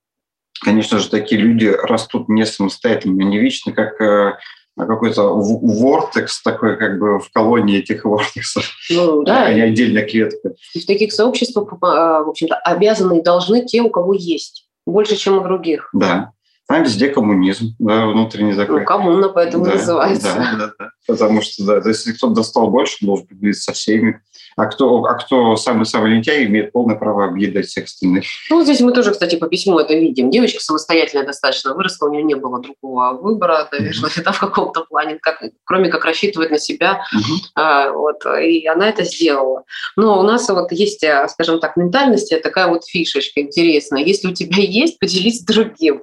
[0.62, 4.34] конечно же, такие люди растут не самостоятельно, не вечно, как э,
[4.78, 9.54] какой-то вортекс такой, как бы в колонии этих вортексов, ну, да.
[9.54, 10.54] не отдельная клетка.
[10.74, 15.16] И в таких сообществах, а, в общем-то, обязаны и должны те, у кого есть, больше,
[15.16, 15.90] чем у других.
[15.94, 16.32] Да.
[16.68, 18.80] Там везде коммунизм, да, внутренний такой.
[18.80, 20.34] Ну, коммуна поэтому да, называется.
[20.36, 20.90] Да, да, да.
[21.06, 24.22] Потому что, да, если кто-то достал больше, должен поделиться со всеми.
[24.56, 28.24] А кто, а кто самый-самый лентяй, имеет полное право объедать всех остальных.
[28.50, 30.30] Ну, здесь мы тоже, кстати, по письму это видим.
[30.30, 34.32] Девочка самостоятельная достаточно выросла, у нее не было другого выбора, наверное, mm-hmm.
[34.32, 37.04] в каком-то плане, как, кроме как рассчитывать на себя.
[37.16, 37.38] Mm-hmm.
[37.56, 39.63] А, вот, и она это сделала.
[39.96, 44.04] Но у нас вот есть, а, скажем так, ментальность, такая вот фишечка интересная.
[44.04, 46.02] Если у тебя есть, поделись с другим.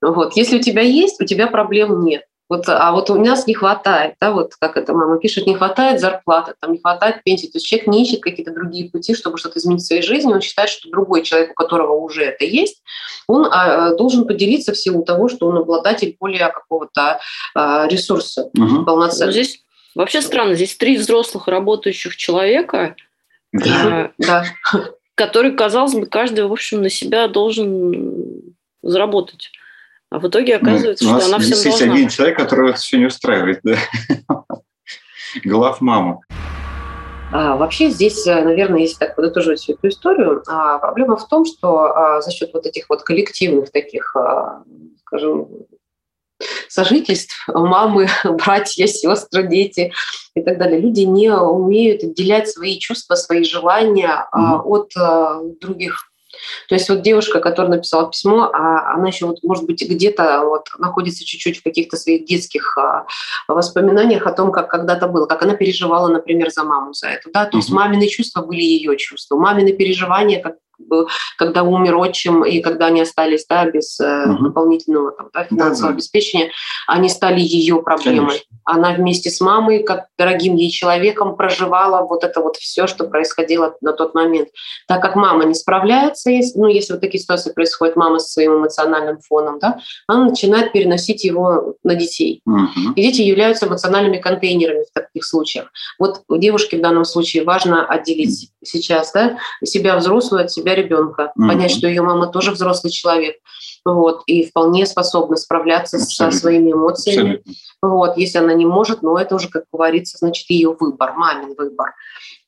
[0.00, 0.36] Вот.
[0.36, 2.24] Если у тебя есть, у тебя проблем нет.
[2.52, 6.00] Вот, а вот у нас не хватает, да, вот как это мама пишет, не хватает
[6.00, 7.46] зарплаты, там не хватает пенсии.
[7.46, 10.34] То есть человек не ищет какие-то другие пути, чтобы что-то изменить в своей жизни.
[10.34, 12.82] Он считает, что другой человек, у которого уже это есть,
[13.26, 17.20] он а, должен поделиться в силу того, что он обладатель более какого-то
[17.54, 18.84] а, ресурса угу.
[18.84, 19.28] полноценного.
[19.28, 22.96] Ну, здесь вообще странно, здесь три взрослых работающих человека,
[23.54, 24.10] да.
[24.18, 24.44] Э, да.
[25.14, 29.48] который, казалось бы, каждый, в общем, на себя должен заработать.
[30.12, 31.94] А в итоге оказывается, ну, что она всем есть должна.
[31.94, 33.78] один человек, которого это все не устраивает, да?
[35.42, 36.20] Глав мама.
[37.32, 41.46] А, вообще здесь, э, наверное, если так подытоживать всю эту историю, а, проблема в том,
[41.46, 44.62] что а, за счет вот этих вот коллективных таких, а,
[45.00, 45.48] скажем,
[46.68, 48.06] сожительств, мамы,
[48.44, 49.94] братья, сестры, дети
[50.36, 54.60] и так далее, люди не умеют отделять свои чувства, свои желания mm-hmm.
[54.64, 56.11] от а, других
[56.68, 60.68] то есть вот девушка, которая написала письмо, а она еще вот, может быть, где-то вот
[60.78, 63.06] находится чуть-чуть в каких-то своих детских а,
[63.48, 67.30] воспоминаниях о том, как когда-то было, как она переживала, например, за маму за это.
[67.32, 67.44] Да?
[67.44, 67.60] То mm-hmm.
[67.60, 70.56] есть мамины чувства были ее чувства, мамины переживания, как
[71.36, 74.44] когда умер отчим и когда они остались да, без угу.
[74.44, 75.94] дополнительного там, да, финансового да, да.
[75.94, 76.50] обеспечения,
[76.86, 78.28] они стали ее проблемой.
[78.28, 78.46] Конечно.
[78.64, 83.74] Она вместе с мамой, как дорогим ей человеком, проживала вот это вот все, что происходило
[83.80, 84.48] на тот момент.
[84.86, 88.58] Так как мама не справляется, если, ну, если вот такие ситуации происходят, мама со своим
[88.58, 92.40] эмоциональным фоном, да, она начинает переносить его на детей.
[92.46, 92.92] Угу.
[92.96, 95.70] И дети являются эмоциональными контейнерами в таких случаях.
[95.98, 100.74] Вот у девушки в данном случае важно отделить сейчас да, себя взрослую от себя себя
[100.74, 101.48] ребенка, mm-hmm.
[101.48, 103.36] понять, что ее мама тоже взрослый человек,
[103.84, 106.32] вот, и вполне способна справляться Абсолютно.
[106.32, 107.36] со своими эмоциями.
[107.36, 107.52] Абсолютно.
[107.82, 111.94] Вот, если она не может, но это уже, как говорится, значит, ее выбор, мамин выбор.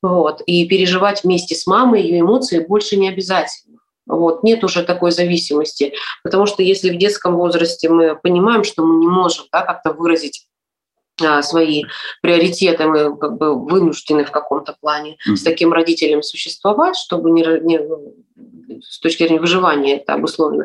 [0.02, 3.78] Вот, и переживать вместе с мамой ее эмоции больше не обязательно.
[4.06, 9.00] Вот, нет уже такой зависимости, потому что если в детском возрасте мы понимаем, что мы
[9.00, 10.46] не можем да, как-то выразить
[11.42, 11.84] свои
[12.22, 15.36] приоритеты, мы как бы вынуждены в каком-то плане mm-hmm.
[15.36, 17.80] с таким родителем существовать, чтобы не, не
[18.82, 20.64] с точки зрения выживания это обусловлено,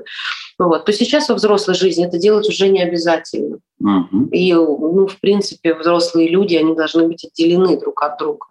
[0.57, 3.59] вот, то сейчас во взрослой жизни это делать уже не обязательно.
[3.81, 4.29] Mm-hmm.
[4.31, 8.47] И, ну, в принципе, взрослые люди, они должны быть отделены друг от друга.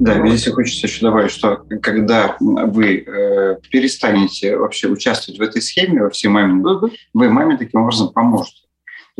[0.00, 0.28] Да, вот.
[0.28, 6.10] здесь хочется еще добавить, что когда вы э, перестанете вообще участвовать в этой схеме во
[6.10, 6.90] всей маме, угу.
[7.12, 8.59] вы маме таким образом поможете.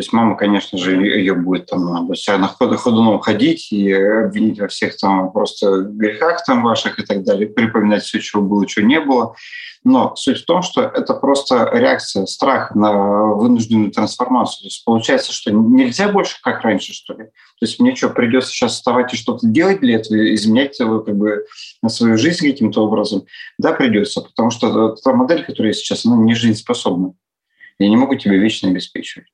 [0.01, 4.97] То есть мама, конечно же, ее будет там на ходуном ходить и обвинить во всех
[4.97, 9.35] там просто грехах там ваших и так далее, припоминать все, чего было, чего не было.
[9.85, 14.63] Но суть в том, что это просто реакция, страх на вынужденную трансформацию.
[14.63, 17.25] То есть получается, что нельзя больше как раньше, что ли.
[17.25, 21.45] То есть мне что, придется сейчас вставать и что-то делать для этого, изменять как бы,
[21.89, 23.27] свою жизнь каким-то образом?
[23.59, 27.13] Да, придется, потому что та модель, которая сейчас, она не жизнеспособна.
[27.81, 29.29] Я не могу тебе вечно обеспечивать.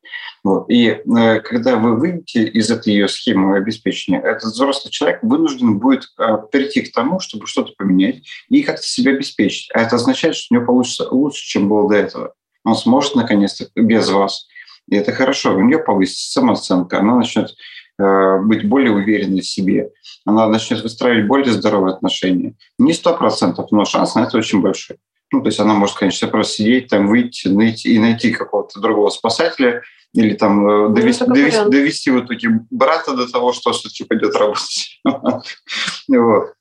[0.45, 0.71] Вот.
[0.71, 6.05] И э, когда вы выйдете из этой ее схемы обеспечения, этот взрослый человек вынужден будет
[6.17, 9.69] э, перейти к тому, чтобы что-то поменять и как-то себя обеспечить.
[9.75, 12.35] А это означает, что у него получится лучше, чем было до этого.
[12.63, 14.47] Он сможет наконец-то без вас.
[14.89, 15.57] И это хорошо.
[15.57, 17.53] У нее повысится самооценка, она начнет
[17.99, 19.91] э, быть более уверенной в себе,
[20.25, 22.55] она начнет выстраивать более здоровые отношения.
[22.79, 24.99] Не сто процентов, но шанс на это очень большой.
[25.33, 29.11] Ну, то есть она может, конечно, просто сидеть, там, выйти, найти и найти какого-то другого
[29.11, 29.83] спасателя,
[30.15, 34.35] или там э, ну, довести, довести, довести в итоге брата до того, что все-таки пойдет
[34.35, 35.01] работать.
[35.05, 36.53] вот.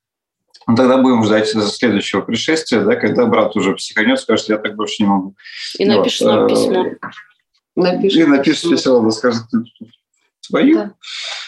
[0.68, 5.04] Ну, тогда будем ждать следующего пришествия, да, когда брат уже психанет, скажет, я так больше
[5.04, 5.36] не могу.
[5.78, 6.32] И напишет вот.
[6.32, 6.86] нам письмо.
[7.76, 9.44] Напишет и напишет письмо, скажет,
[10.46, 10.92] свою да.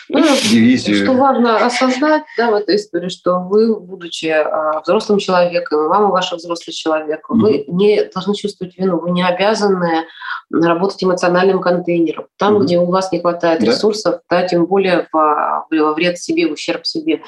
[0.09, 1.03] ну, дивизию.
[1.03, 6.35] Что важно осознать да, в этой истории, что вы, будучи а, взрослым человеком, мама ваша
[6.35, 7.39] взрослый человек, mm-hmm.
[7.39, 10.05] вы не должны чувствовать вину, вы не обязаны
[10.51, 12.27] работать эмоциональным контейнером.
[12.37, 12.63] Там, mm-hmm.
[12.63, 13.67] где у вас не хватает да.
[13.67, 17.21] ресурсов, да, тем более во, во вред себе, в ущерб себе.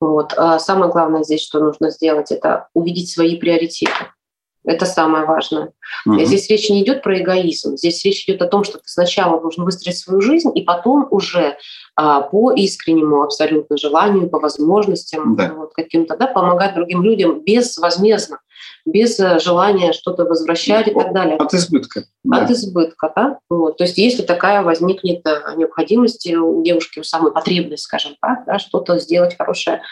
[0.00, 0.34] Вот.
[0.36, 3.92] А самое главное здесь, что нужно сделать, это увидеть свои приоритеты.
[4.66, 5.72] Это самое важное.
[6.04, 6.24] Угу.
[6.24, 7.76] Здесь речь не идет про эгоизм.
[7.76, 11.56] Здесь речь идет о том, что ты сначала должен выстроить свою жизнь, и потом уже
[11.94, 15.54] а, по искреннему абсолютно желанию, по возможностям да.
[15.54, 18.40] вот, каким-то, да, помогать другим людям безвозмездно
[18.84, 21.36] без э, желания что-то возвращать и так далее.
[21.36, 22.04] От избытка.
[22.24, 22.44] Да.
[22.44, 23.38] От избытка, да.
[23.50, 23.76] Вот.
[23.76, 28.58] То есть если такая возникнет э, необходимость у девушки, у самой потребность, скажем так, да,
[28.58, 29.82] что-то сделать хорошее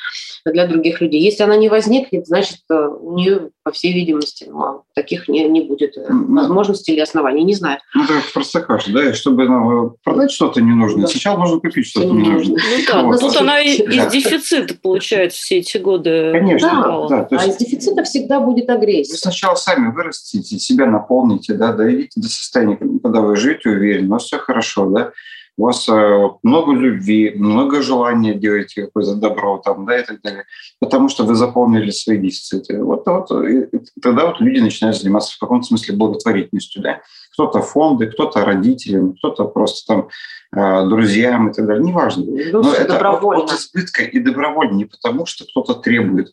[0.52, 1.20] для других людей.
[1.20, 5.62] Если она не возникнет, значит, э, у нее, по всей видимости, ну, таких не, не
[5.62, 7.78] будет ну, возможностей или оснований, не знаю.
[7.94, 11.08] Ну, это просто каша, да, чтобы ну, продать что-то ненужное, да.
[11.08, 12.56] сначала нужно купить что-то ненужное.
[12.56, 13.20] Ну да, вот.
[13.20, 16.32] ну, тут она из дефицита получает все эти годы.
[16.32, 17.26] Конечно, да.
[17.30, 17.36] да.
[17.38, 19.12] А из дефицита всегда будет агрессия.
[19.12, 24.12] Вы сначала сами вырастите, себя наполните, да, доведите до состояния, когда вы живете уверенно, у
[24.12, 25.12] вас все хорошо, да,
[25.56, 30.44] у вас э, много любви, много желания делать какое-то добро там, да, и так далее,
[30.80, 32.82] потому что вы заполнили свои дефициты.
[32.82, 33.68] Вот, вот и
[34.02, 37.00] тогда вот люди начинают заниматься в каком-то смысле благотворительностью, да.
[37.32, 40.08] Кто-то фонды, кто-то родителям, кто-то просто там
[40.56, 42.24] э, друзьям и так далее, неважно.
[42.24, 43.44] Ну, Но это добровольно.
[43.44, 46.32] от избытка и добровольно, не потому что кто-то требует,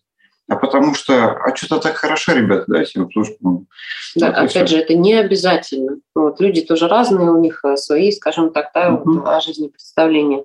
[0.52, 3.10] а потому что, а что-то так хорошо, ребята, дайте им.
[3.40, 3.66] Ну,
[4.16, 6.00] да, вот опять же, это не обязательно.
[6.14, 9.14] Вот, люди тоже разные, у них э, свои, скажем так, да, угу.
[9.14, 10.44] вот, о жизни представления.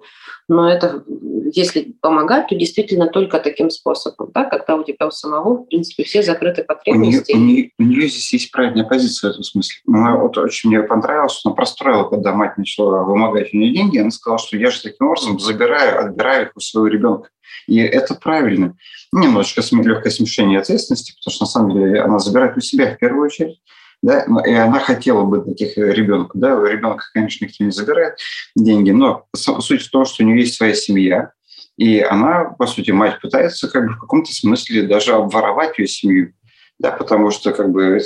[0.49, 1.05] Но это,
[1.53, 6.05] если помогать, то действительно только таким способом, да, когда у тебя у самого, в принципе,
[6.05, 7.32] все закрыты потребности.
[7.32, 9.80] У нее, у нее, у нее здесь есть правильная позиция в этом смысле.
[9.88, 14.11] Она вот очень мне понравилось, она простроила, когда мать начала вымогать у нее деньги, она
[14.12, 17.30] сказала, что я же таким образом забираю, отбираю их у своего ребенка.
[17.66, 18.76] И это правильно.
[19.12, 23.26] Немножечко легкое смешение ответственности, потому что на самом деле она забирает у себя в первую
[23.26, 23.61] очередь.
[24.03, 26.38] Да, и она хотела бы таких ребенка.
[26.38, 28.18] Да, ребенка, конечно, никто не забирает
[28.55, 31.32] деньги, но суть в том, что у нее есть своя семья,
[31.76, 36.32] и она, по сути, мать пытается как бы в каком-то смысле даже обворовать ее семью
[36.78, 37.99] да, потому что как бы,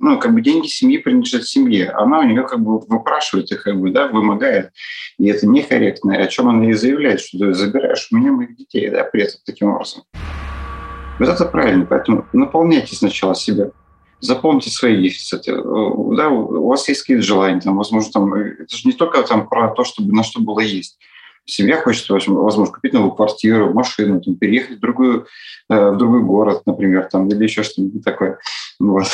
[0.00, 1.90] ну, как бы деньги семьи принадлежат семье.
[1.90, 4.70] Она у нее как бы выпрашивает их, как бы, да, вымогает.
[5.18, 6.16] И это некорректно.
[6.16, 9.40] О чем она и заявляет, что ты забираешь у меня моих детей, да, при этом
[9.46, 10.02] таким образом.
[11.18, 11.86] Вот это правильно.
[11.86, 13.70] Поэтому наполняйте сначала себя.
[14.20, 15.54] Запомните свои дефициты.
[15.54, 19.68] Да, у вас есть какие-то желания, там, возможно, там, это же не только там, про
[19.68, 20.98] то, чтобы на что было есть
[21.46, 25.26] семья хочет, возможно, купить новую квартиру, машину, там, переехать в, другую,
[25.70, 28.38] э, в другой город, например, там, или еще что-нибудь такое.
[28.78, 29.06] Вот.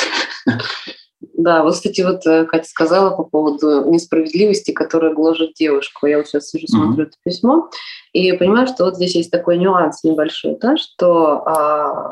[1.37, 6.05] Да, вот, кстати, вот э, Катя сказала по поводу несправедливости, которая гложет девушку.
[6.05, 7.07] Я вот сейчас сижу, смотрю mm-hmm.
[7.07, 7.69] это письмо,
[8.11, 12.09] и понимаю, что вот здесь есть такой нюанс небольшой, да, что а,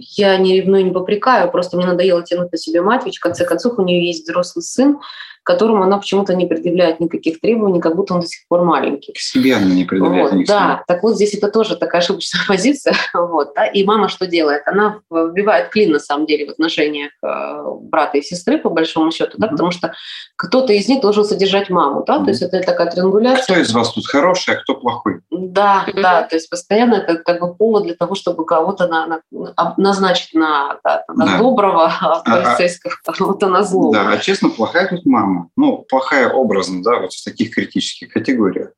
[0.00, 3.44] я не ревную, не попрекаю, просто мне надоело тянуть на себе мать, ведь в конце
[3.44, 4.98] концов у нее есть взрослый сын,
[5.44, 9.12] которому она почему-то не предъявляет никаких требований, как будто он до сих пор маленький.
[9.12, 12.94] К себе она не предъявляет вот, Да, так вот здесь это тоже такая ошибочная позиция.
[13.14, 13.66] вот, да?
[13.66, 14.62] И мама что делает?
[14.66, 19.36] Она вбивает клин, на самом деле, в отношениях э, брата и сестры, по большому счету,
[19.36, 19.92] да, потому что
[20.36, 22.24] кто-то из них должен содержать маму, да, mm-hmm.
[22.24, 23.42] то есть это такая триангуляция.
[23.42, 25.20] Кто из вас тут хороший, а кто плохой?
[25.30, 26.00] Да, mm-hmm.
[26.00, 30.32] да, то есть постоянно это как бы повод для того, чтобы кого-то на, на, назначить
[30.32, 31.38] на, да, на да.
[31.38, 33.92] доброго а, а, полицейского, а, кого-то на злого.
[33.92, 38.72] Да, а честно, плохая тут мама Ну, плохая образно, да, вот в таких критических категориях.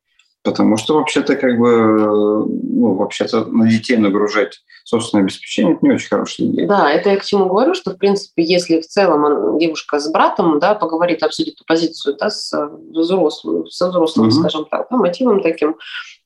[0.47, 6.09] Потому что вообще-то как бы, ну, вообще-то на детей нагружать собственное обеспечение– это не очень
[6.09, 6.69] хорошая идея.
[6.69, 10.61] Да, это я к чему говорю, что, в принципе, если в целом девушка с братом,
[10.61, 12.57] да, поговорит, обсудит эту позицию, да, с
[12.93, 14.37] взрослым, со взрослым, угу.
[14.37, 15.75] скажем так, да, мотивом таким,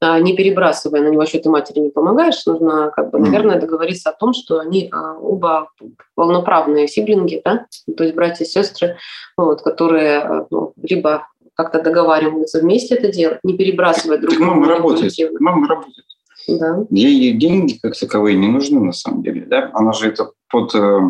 [0.02, 4.10] а, не перебрасывая на него, что ты матери не помогаешь, нужно, как бы, наверное, договориться
[4.10, 5.70] о том, что они а, оба
[6.14, 7.64] полноправные сиблинги, да,
[7.96, 8.98] то есть братья и сестры,
[9.38, 11.26] вот, которые ну, либо
[11.62, 14.50] как-то договариваются вместе это делать, не перебрасывая друг друга.
[14.50, 15.12] Мама работает.
[15.38, 16.06] Мама работает.
[16.48, 16.84] Да.
[16.90, 19.42] Ей деньги как таковые не нужны на самом деле.
[19.42, 19.70] Да?
[19.74, 21.00] Она же это под э,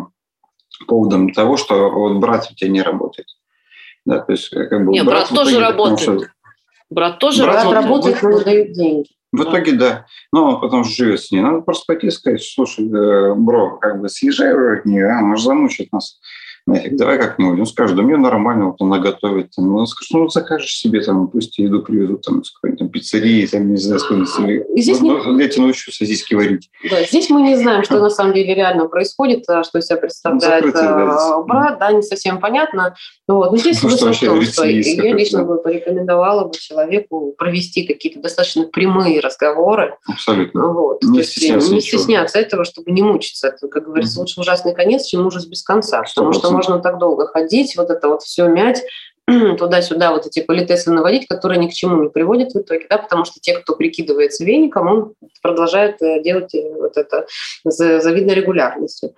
[0.87, 3.27] поводом того, что вот брат у тебя не работает.
[4.05, 5.99] Да, то есть, э, как бы, Нет, брат, тоже работает.
[5.99, 6.27] Что...
[6.89, 8.21] Брат тоже брат работает.
[8.21, 9.09] работает, но дают деньги.
[9.31, 10.05] В итоге, да.
[10.33, 11.39] Но он потом живет с ней.
[11.39, 15.37] Надо просто пойти и сказать, слушай, э, бро, как бы съезжай от нее, а, она
[15.37, 16.19] же замучит нас
[16.65, 17.59] нафиг, давай как-нибудь.
[17.59, 19.51] Он скажет, да мне нормально, вот она готовит.
[19.55, 19.75] Там.
[19.75, 23.69] Он скажет, ну, закажешь себе, там, пусть еду привезут там, с какой-нибудь там, пиццерии, там,
[23.71, 24.81] не знаю, с какой-нибудь.
[24.81, 25.43] Здесь ну, не...
[25.43, 26.69] Я тебе научу сосиски варить.
[26.89, 29.97] Да, здесь мы не знаем, что на самом деле реально происходит, а что из себя
[29.97, 32.95] представляет ну, да, брат, да, не совсем понятно.
[33.27, 33.51] Вот.
[33.51, 38.63] Но здесь ну, в том, что я лично бы порекомендовала бы человеку провести какие-то достаточно
[38.63, 39.97] прямые разговоры.
[40.07, 40.67] Абсолютно.
[40.73, 41.03] Вот.
[41.03, 43.47] Не, стесняться, не стесняться этого, чтобы не мучиться.
[43.47, 46.03] Это, как говорится, лучше ужасный конец, чем ужас без конца.
[46.03, 48.83] Потому что можно так долго ходить, вот это вот все мять,
[49.57, 53.25] туда-сюда вот эти политесы наводить, которые ни к чему не приводят в итоге, да, потому
[53.25, 57.25] что те, кто прикидывается веником, он продолжает э, делать э, вот это
[57.63, 59.13] с завидной регулярностью.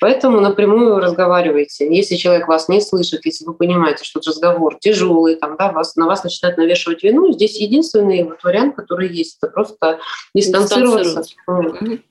[0.00, 1.94] Поэтому напрямую разговаривайте.
[1.94, 6.06] Если человек вас не слышит, если вы понимаете, что разговор тяжелый, там, да, вас, на
[6.06, 9.98] вас начинают навешивать вину, здесь единственный вот вариант, который есть, это просто
[10.34, 11.22] дистанцироваться.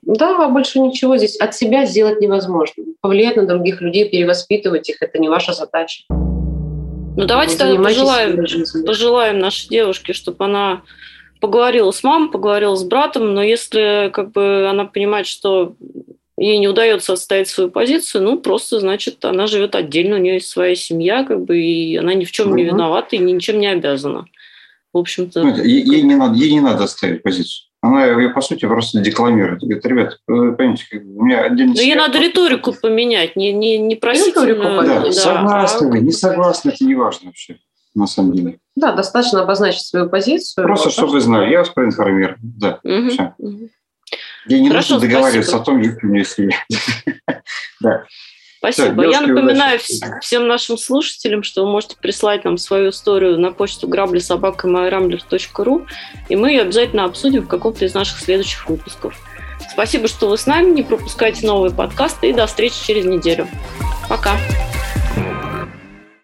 [0.02, 2.84] Да, а больше ничего здесь от себя сделать невозможно.
[3.00, 6.04] Повлиять на других людей, перевоспитывать их, это не ваша задача.
[7.18, 8.44] Ну, давайте тогда пожелаем,
[8.86, 10.82] пожелаем нашей девушке, чтобы она
[11.40, 15.74] поговорила с мамой, поговорила с братом, но если как бы она понимает, что
[16.36, 20.48] ей не удается отстоять свою позицию, ну, просто, значит, она живет отдельно, у нее есть
[20.48, 24.26] своя семья, как бы, и она ни в чем не виновата и ничем не обязана.
[24.92, 25.42] В общем-то...
[25.42, 27.67] Ну, ей, ей, не надо, ей не надо отстоять позицию.
[27.80, 29.60] Она ее, по сути, просто декламирует.
[29.60, 31.74] Говорит, ребят, вы понимаете, у меня отдельно...
[31.74, 34.84] Но ей надо риторику поменять, не, не, не просительную.
[34.84, 35.90] Да, да, согласны а...
[35.90, 37.58] вы, не согласны, это не важно вообще,
[37.94, 38.58] на самом деле.
[38.74, 40.64] Да, достаточно обозначить свою позицию.
[40.66, 42.38] Просто, вот, чтобы вы знали, я вас проинформирую.
[42.42, 43.34] Да, угу, все.
[43.38, 43.70] Угу.
[44.46, 45.62] Ей не Хорошо, нужно договариваться спасибо.
[45.62, 46.56] о том, у семья.
[47.80, 48.04] да.
[48.58, 49.02] Спасибо.
[49.02, 50.20] Все, Я напоминаю удачи.
[50.20, 55.86] всем нашим слушателям, что вы можете прислать нам свою историю на почту grabли.собака.myrambler.ru,
[56.28, 59.14] и мы ее обязательно обсудим в каком-то из наших следующих выпусков.
[59.72, 60.70] Спасибо, что вы с нами.
[60.70, 63.48] Не пропускайте новые подкасты и до встречи через неделю.
[64.08, 64.36] Пока.